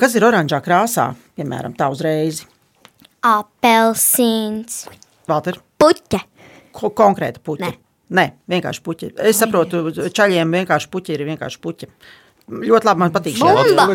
Kas 0.00 0.16
ir 0.18 0.26
oranžā 0.26 0.58
krāsā? 0.64 1.12
Piemēram, 1.38 1.76
tā 1.78 1.86
uzreiz. 1.92 2.40
Apelsīns. 3.22 4.88
Valter, 5.30 5.60
Puķe. 5.78 6.18
ko 6.74 6.90
konkrēta 6.90 7.38
puķa? 7.44 7.68
Nē. 7.68 7.78
Nē, 8.12 8.26
vienkārši 8.50 8.82
puķi. 8.84 9.12
Es 9.30 9.38
saprotu, 9.40 9.86
čaļiem 10.12 10.50
vienkārši 10.58 10.90
puķi 10.92 11.14
ir 11.14 11.22
vienkārši 11.30 11.62
puķi. 11.62 11.88
Ļoti 12.50 12.88
labi 12.90 13.04
man 13.06 13.14
patīk 13.14 13.38
šī 13.38 13.46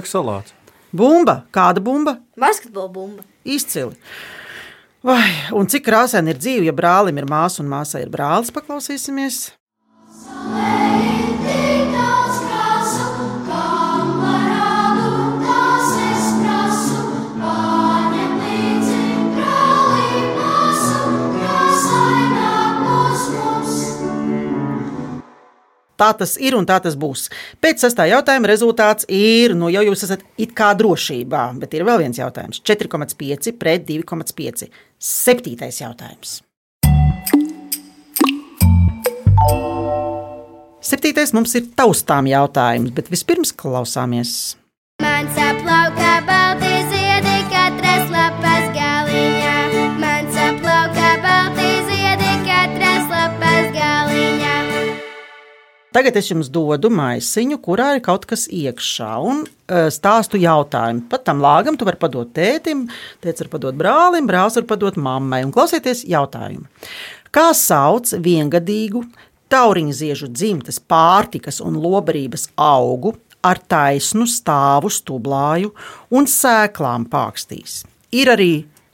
salāts. 0.08 0.56
bumba. 0.96 1.42
Kāda 1.54 1.84
bumba? 1.84 2.16
Basketbola 2.40 2.90
bumba. 2.96 3.28
Izcili. 3.46 3.98
Vai, 5.06 5.30
un 5.54 5.70
cik 5.70 5.86
krāsaini 5.86 6.34
ir 6.34 6.40
dzīve, 6.42 6.66
ja 6.70 6.74
brālim 6.74 7.20
ir 7.22 7.28
māsa 7.30 7.62
un 7.62 7.70
māsai 7.70 8.02
ir 8.06 8.10
brālis? 8.14 8.50
Paklausīsimies. 8.56 9.57
Tā 25.98 26.12
tas 26.14 26.36
ir 26.38 26.54
un 26.54 26.66
tā 26.70 26.78
tas 26.84 26.94
būs. 27.00 27.26
Pēc 27.64 27.82
sastā 27.82 28.06
jautājuma 28.12 28.52
rezultāts 28.52 29.08
ir, 29.10 29.56
nu 29.58 29.72
jau 29.74 29.82
jūs 29.88 30.06
esat 30.06 30.22
it 30.38 30.54
kā 30.58 30.70
drošībā, 30.78 31.48
bet 31.58 31.74
ir 31.74 31.88
vēl 31.88 32.04
viens 32.04 32.20
jautājums. 32.22 32.62
4,5 32.62 33.56
pret 33.58 33.88
2,5. 33.90 34.68
Septītais 35.02 35.82
jautājums. 35.82 36.42
Septītais 40.88 41.34
mums 41.36 41.58
ir 41.58 41.66
taustām 41.76 42.30
jautājums, 42.30 42.94
bet 42.96 43.10
vispirms 43.12 43.52
klausāmies. 43.58 44.57
Tagad 55.98 56.14
es 56.20 56.28
jums 56.30 56.52
dodu 56.54 56.92
maisiņu, 56.94 57.56
kurā 57.66 57.88
ir 57.98 58.04
kaut 58.06 58.28
kas 58.30 58.44
iekšā, 58.54 59.08
un 59.26 59.40
uh, 59.48 59.88
stāstu 59.90 60.38
jautājumu. 60.38 61.08
Pat 61.10 61.24
tam 61.26 61.40
lāgam 61.42 61.74
tu 61.74 61.88
vari 61.88 61.98
padot 61.98 62.30
tētim, 62.38 62.84
tēvs 63.26 63.42
var 63.42 63.50
padot 63.56 63.80
brālim, 63.80 64.28
brālis 64.30 64.60
var 64.60 64.68
padot 64.70 65.00
mammai. 65.02 65.40
Un 65.48 65.54
klausieties 65.56 66.04
jautājumu. 66.06 66.70
Kā 67.34 67.48
sauc 67.58 68.14
viengadīgu 68.14 69.02
tauriņu 69.50 69.98
ziežu 69.98 70.30
dzimtas 70.30 70.78
pārtikas 70.78 71.64
un 71.66 71.82
lobarības 71.82 72.46
augu 72.62 73.16
ar 73.42 73.58
taisnu 73.66 74.30
stāvu 74.30 74.94
stublāju 74.94 75.74
un 76.14 76.30
sēklām 76.30 77.10
pākstīs? 77.10 77.88
Ir 78.14 78.30
arī 78.38 78.52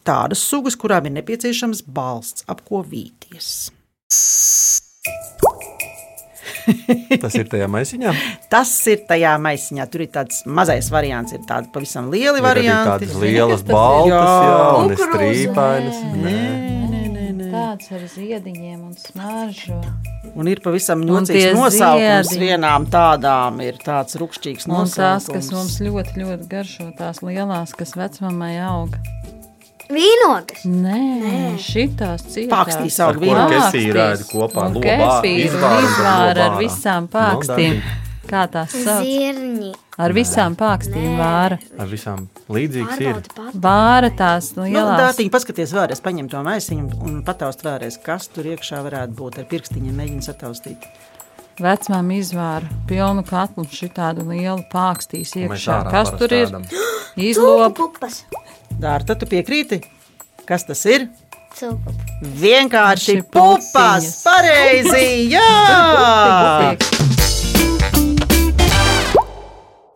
tādas 0.07 0.39
sugas, 0.39 0.79
kurām 0.79 1.11
ir 1.11 1.17
nepieciešams 1.19 1.83
balsts, 1.83 2.47
ap 2.47 2.63
ko 2.63 2.79
vīties. 2.79 3.73
Tas 7.23 7.35
ir 7.39 7.47
tajā 7.51 7.67
maisiņā. 7.71 8.13
Tas 8.53 8.71
ir 8.91 9.03
tajā 9.09 9.33
maisiņā. 9.41 9.87
Tur 9.91 10.05
ir 10.05 10.11
tāds 10.13 10.43
mazais 10.45 10.89
variants, 10.93 11.33
ir 11.35 11.43
tādi 11.49 11.71
pavisam 11.73 12.09
lieli 12.13 12.39
Ir 12.41 12.45
varianti. 12.45 12.89
tādas 13.07 13.15
lielas 13.21 13.63
baltas, 13.67 14.11
jā, 14.11 14.61
un 14.79 14.91
ir 14.93 14.97
Kukurūza. 14.97 15.11
strīpainas. 15.11 16.03
Nē. 16.23 16.37
Tāds 17.53 17.91
ar 17.93 18.01
ziediņiem 18.09 18.79
un 18.81 18.93
smaržu. 18.97 19.75
Un 20.33 20.47
ir 20.49 20.57
pavisam 20.63 21.03
nocīgs 21.05 21.53
nosaukums. 21.53 22.31
ziedi. 22.31 22.47
Vienām 22.47 22.87
tādām 22.89 23.59
ir 23.61 23.77
tāds 23.83 24.17
rupšķīgs 24.17 24.65
Un 24.69 24.87
tās, 24.89 25.27
kas 25.29 25.51
nosaukums. 25.51 25.51
mums 25.53 25.75
ļoti, 25.85 26.15
ļoti 26.23 26.47
garšo, 26.49 26.87
tās 26.97 27.21
lielās, 27.21 27.75
kas 27.77 27.93
vecmamai 27.99 28.55
aug. 28.65 28.97
Vīnogas. 29.91 30.63
Nē, 30.65 31.57
šitās 31.59 32.23
cietās. 32.29 32.51
Pakstīs 32.53 32.99
Ar 33.03 33.11
aug 33.11 33.19
kuru 33.19 33.33
vīnu. 33.33 33.49
kefīru 33.51 33.99
ēd 34.05 34.23
kopā 34.29 34.67
Un 34.69 34.77
lobā, 34.79 35.09
izvāra 35.27 35.81
izvāra 35.83 36.29
ar 36.31 36.55
lobā. 36.55 36.61
visām 36.63 37.03
Nu, 37.09 37.11
pākstīm. 37.17 37.77
Dārtiņ, 37.81 37.99
Kā 38.23 38.45
tās 38.47 38.71
sauc? 38.71 39.03
Zirņi. 39.03 39.73
Ar 39.99 40.13
visām 40.15 40.55
pākstīm 40.57 41.17
vāra. 41.19 41.57
Ar 41.77 41.87
visām 41.91 42.23
līdzīgas 42.49 43.01
ir. 43.03 43.19
Vāra 43.53 44.09
tās 44.17 44.55
Nu, 44.55 44.63
lielās. 44.63 44.99
Dārtiņ, 45.01 45.29
paskaties 45.29 45.73
vēlreiz, 45.75 46.01
paņem 46.01 46.29
to 46.31 46.39
maisiņu 46.47 47.01
un 47.03 47.19
pataust 47.27 47.61
vēlreiz, 47.67 47.99
kas 48.01 48.29
tur 48.33 48.45
iekšā 48.45 48.79
varētu 48.87 49.13
būt. 49.19 49.37
Ar 49.43 49.45
pirkstiņiem 49.51 49.99
mēģina 49.99 50.23
sataustīt. 50.31 50.87
Vecmām 51.61 52.07
izvāra 52.15 52.65
pilnu 52.89 53.21
katlu 53.27 53.67
šitādu 53.69 54.23
lielu 54.25 54.63
pākstīs 54.71 55.35
iekšā. 55.37 55.83
Kas 55.93 56.09
tur 56.17 56.33
ir? 56.33 56.47
ēdam. 56.47 56.63
Izlob. 57.29 57.75
Pupas. 57.77 58.23
Dārta, 58.81 59.13
tu 59.13 59.29
piekrīti? 59.29 59.83
Kas 60.49 60.65
tas 60.65 60.81
ir? 60.89 61.05
Cūku. 61.53 61.93
Vienkārši 62.41 63.19
pupas! 63.29 64.07
Pareizi! 64.25 65.29
Jā! 65.29 66.73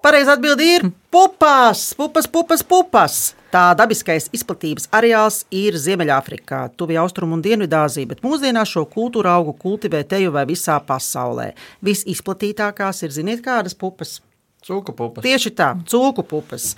Pareizi 0.06 0.32
atbildi 0.36 0.70
ir 0.76 0.86
pupas, 1.18 1.94
pupas, 1.98 2.28
pupas, 2.30 2.62
pupas. 2.62 3.14
Tā 3.50 3.72
dabiskais 3.80 4.28
izplatības 4.36 4.86
areāls 4.94 5.40
ir 5.56 5.74
Ziemeļāfrikā, 5.82 6.60
Tuvijā 6.78 7.02
Austrum 7.02 7.32
un 7.34 7.42
Dienvidāzija, 7.42 8.10
bet 8.12 8.22
mūsdienās 8.22 8.70
šo 8.76 8.84
kultūru 8.92 9.32
augu 9.32 9.56
kultivē 9.58 10.04
teju 10.06 10.34
vai 10.36 10.44
visā 10.46 10.76
pasaulē. 10.86 11.48
Visizplatītākās 11.88 13.02
ir, 13.08 13.16
ziniet, 13.16 13.42
kādas 13.46 13.74
pupas? 13.74 14.20
Cūka 14.68 14.94
pupas. 14.94 15.26
Tieši 15.26 15.54
tā, 15.58 15.72
cūku 15.90 16.26
pupas. 16.28 16.76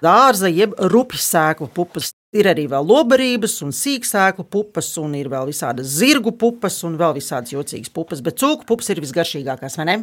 Dārza 0.00 0.48
jeb 0.48 0.72
rupju 0.94 1.20
sēklu 1.20 1.68
pupas. 1.74 2.14
Ir 2.32 2.48
arī 2.48 2.64
vēl 2.72 2.88
lobarības 2.88 3.58
un 3.66 3.74
sīksēklu 3.76 4.46
pupas, 4.48 4.94
un 5.02 5.18
ir 5.18 5.28
vēl 5.32 5.50
visādas 5.50 5.92
zirgu 5.98 6.32
pupas, 6.40 6.78
un 6.88 6.96
vēl 7.00 7.18
visādas 7.18 7.52
jocīgas 7.52 7.92
pupas. 7.92 8.24
Bet 8.24 8.40
cūku 8.40 8.68
pupas 8.68 8.88
ir 8.94 9.04
visgaršīgākās, 9.04 9.76
vai 9.80 9.88
ne? 9.90 9.98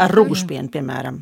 Ar 0.00 0.16
rūgušpienu, 0.16 0.72
piemēram. 0.72 1.20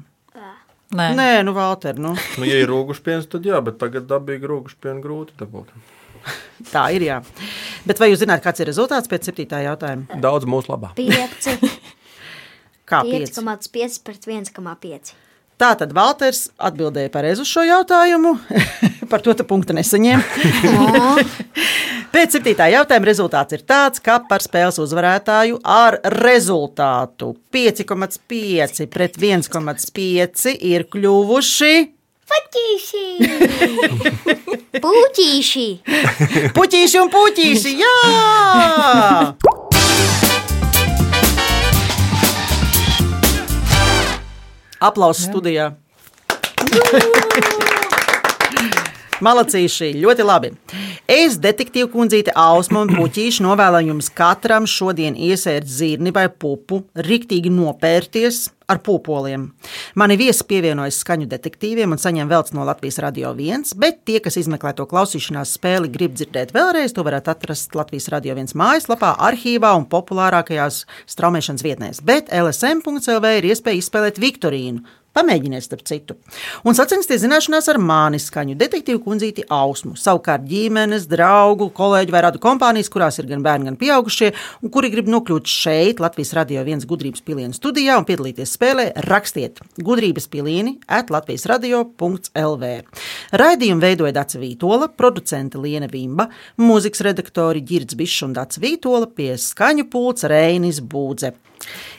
Nē. 0.91 1.13
Nē, 1.15 1.31
nu, 1.47 1.55
Valter, 1.55 1.99
nu, 2.03 2.17
Nu, 2.41 2.47
ja 2.49 2.59
ir 2.59 2.71
rūgušpiens, 2.71 3.29
tad 3.31 3.47
jā, 3.47 3.61
bet 3.63 3.79
tagad 3.79 4.09
dabīgi 4.11 4.49
rūgušpienu 4.51 5.03
grūti 5.05 5.37
dabūt. 5.39 5.71
tā 6.75 6.89
ir. 6.97 7.07
Jā. 7.07 7.21
Bet 7.87 8.03
vai 8.03 8.11
jūs 8.11 8.25
zināt, 8.25 8.43
kāds 8.45 8.63
ir 8.63 8.71
rezultāts 8.73 9.11
pēc 9.11 9.31
septītā 9.31 9.63
jautājuma? 9.69 10.21
Daudz 10.23 10.49
mūsu 10.51 10.73
labā. 10.75 10.93
5, 10.99 11.51
Kā 12.91 13.05
pieci? 13.07 13.39
5,5 13.39 14.01
pret 14.03 14.27
1,5. 14.27 15.13
Tā 15.61 15.75
tad 15.77 15.91
Valters 15.93 16.47
atbildēja 16.57 17.11
pareizi 17.13 17.45
uz 17.45 17.51
šo 17.53 17.63
jautājumu. 17.69 18.33
Par 19.13 19.23
to 19.23 19.35
tu 19.37 19.45
punktu 19.47 19.77
nesaņēma. 19.77 20.23
Pēc 22.11 22.35
septītā 22.35 22.67
jautājuma 22.73 23.07
rezultāts 23.07 23.55
ir 23.55 23.63
tāds, 23.63 24.03
ka 24.03 24.17
par 24.27 24.43
spēles 24.43 24.81
uzvarētāju 24.83 25.61
ar 25.63 26.01
rezultātu 26.17 27.37
5,5 27.55 28.89
pret 28.91 29.19
1,5 29.21 30.57
ir 30.59 30.89
kļuvuši 30.91 31.75
Puķīši! 32.31 33.07
Puķīši! 34.85 35.67
puķīši 36.55 37.01
un 37.01 37.11
puķīši. 37.15 37.73
Jā! 37.81 37.95
Aplausos 44.91 45.27
studijā. 45.27 45.73
Malacīši, 49.21 49.91
ļoti 50.01 50.25
labi. 50.25 50.51
Es, 51.11 51.37
detektīva 51.43 51.91
kundzīte 51.93 52.33
Ausma 52.39 52.85
un 52.87 52.93
puķīši, 52.95 53.45
novēlu 53.45 53.83
jums 53.91 54.09
katram 54.17 54.69
šodien 54.71 55.19
iesērt 55.19 55.69
zirni 55.69 56.13
vai 56.17 56.29
pupu, 56.33 56.83
riktīgi 56.97 57.53
nopērties, 57.53 58.47
ar 58.71 58.81
pūpoliem. 58.85 59.49
Mani 59.99 60.17
viesi 60.21 60.47
pievienojas 60.47 61.01
skaņu 61.03 61.29
detektīviem 61.31 61.95
un 61.95 62.01
saņem 62.01 62.31
velts 62.31 62.55
no 62.57 62.65
Latvijas 62.69 63.01
Radio 63.03 63.33
1, 63.35 63.75
bet 63.81 64.05
tie, 64.09 64.21
kas 64.23 64.39
izmeklē 64.41 64.73
to 64.79 64.87
klausīšanās 64.91 65.57
spēli, 65.59 65.91
grib 65.93 66.15
dzirdēt 66.19 66.55
vēlreiz, 66.57 66.95
to 66.95 67.05
varētu 67.07 67.35
atrast 67.35 67.75
Latvijas 67.79 68.11
Radio 68.15 68.37
1 68.39 68.55
mājaslapā, 68.59 69.17
arhīvā 69.31 69.75
un 69.79 69.89
populārākajās 69.91 70.85
straumēšanas 71.11 71.67
vietnēs. 71.67 72.05
Bet 72.07 72.33
LSM.CLV 72.35 73.37
ir 73.41 73.51
iespēja 73.53 73.83
izspēlēt 73.83 74.23
Viktorīnu. 74.23 74.99
Pamēģiniet, 75.11 75.65
starp 75.65 75.81
citu. 75.89 76.15
Un 76.63 76.77
sacensties 76.79 77.25
zināšanās 77.25 77.67
ar 77.73 77.81
mani 77.83 78.21
skaņu 78.23 78.55
detektīvu 78.59 79.01
kundzīti 79.03 79.43
Ausmu. 79.51 79.97
Savukārt 79.99 80.45
ģimenes, 80.47 81.09
draugu, 81.11 81.67
kolēģu 81.75 82.15
vai 82.15 82.21
radu 82.29 82.39
kompānijas, 82.43 82.91
kurās 82.95 83.19
ir 83.19 83.27
gan 83.27 83.43
bērni, 83.43 83.67
gan 83.67 83.79
pieaugušie, 83.81 84.29
un 84.63 84.71
kuri 84.71 84.93
grib 84.93 85.11
nokļūt 85.11 85.51
šeit, 85.51 86.03
Latvijas 86.05 86.31
radio 86.39 86.63
viens 86.69 86.87
gudrības 86.87 87.25
pilienu 87.27 87.59
studijā 87.59 87.99
un 87.99 88.07
piedalīties 88.07 88.55
spēlē, 88.61 88.91
rakstiet 89.09 89.61
gudrības 89.81 90.29
pilieni 90.29 90.77
at 90.85 91.11
Latvijas 91.11 91.47
radio.lv. 91.49 92.73
Raidījumu 93.33 93.81
veidoja 93.81 94.13
Dāca 94.19 94.41
Vītola, 94.41 94.91
producente 94.93 95.61
Liena 95.61 95.89
Vimba, 95.89 96.29
mūzikas 96.61 97.01
redaktori 97.09 97.65
Girds 97.65 97.97
Bišs 97.97 98.27
un 98.29 98.37
Dāca 98.37 98.61
Vītola 98.61 99.09
pie 99.17 99.33
skaņu 99.41 99.89
pulca 99.91 100.29
Reinis 100.29 100.83
Būdze. 100.85 101.33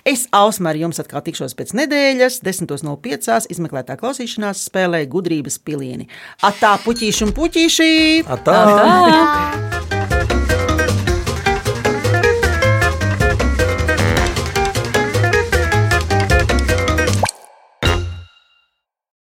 Es 0.06 0.28
Ausmā 0.34 0.72
ar 0.74 0.80
jums 0.80 1.02
atkal 1.02 1.22
tikšos 1.26 1.54
pēc 1.58 1.74
nedēļas, 1.78 2.40
10.05. 2.46 3.52
izmeklētā 3.54 3.98
klausīšanās 3.98 4.66
spēlē 4.70 5.04
gudrības 5.10 5.60
pilieni. 5.62 6.10
Atā 6.46 6.78
puķīši 6.86 7.30
un 7.30 7.38
puķīši! 7.38 7.94
Atā! 8.38 8.58
Tā. 8.72 9.81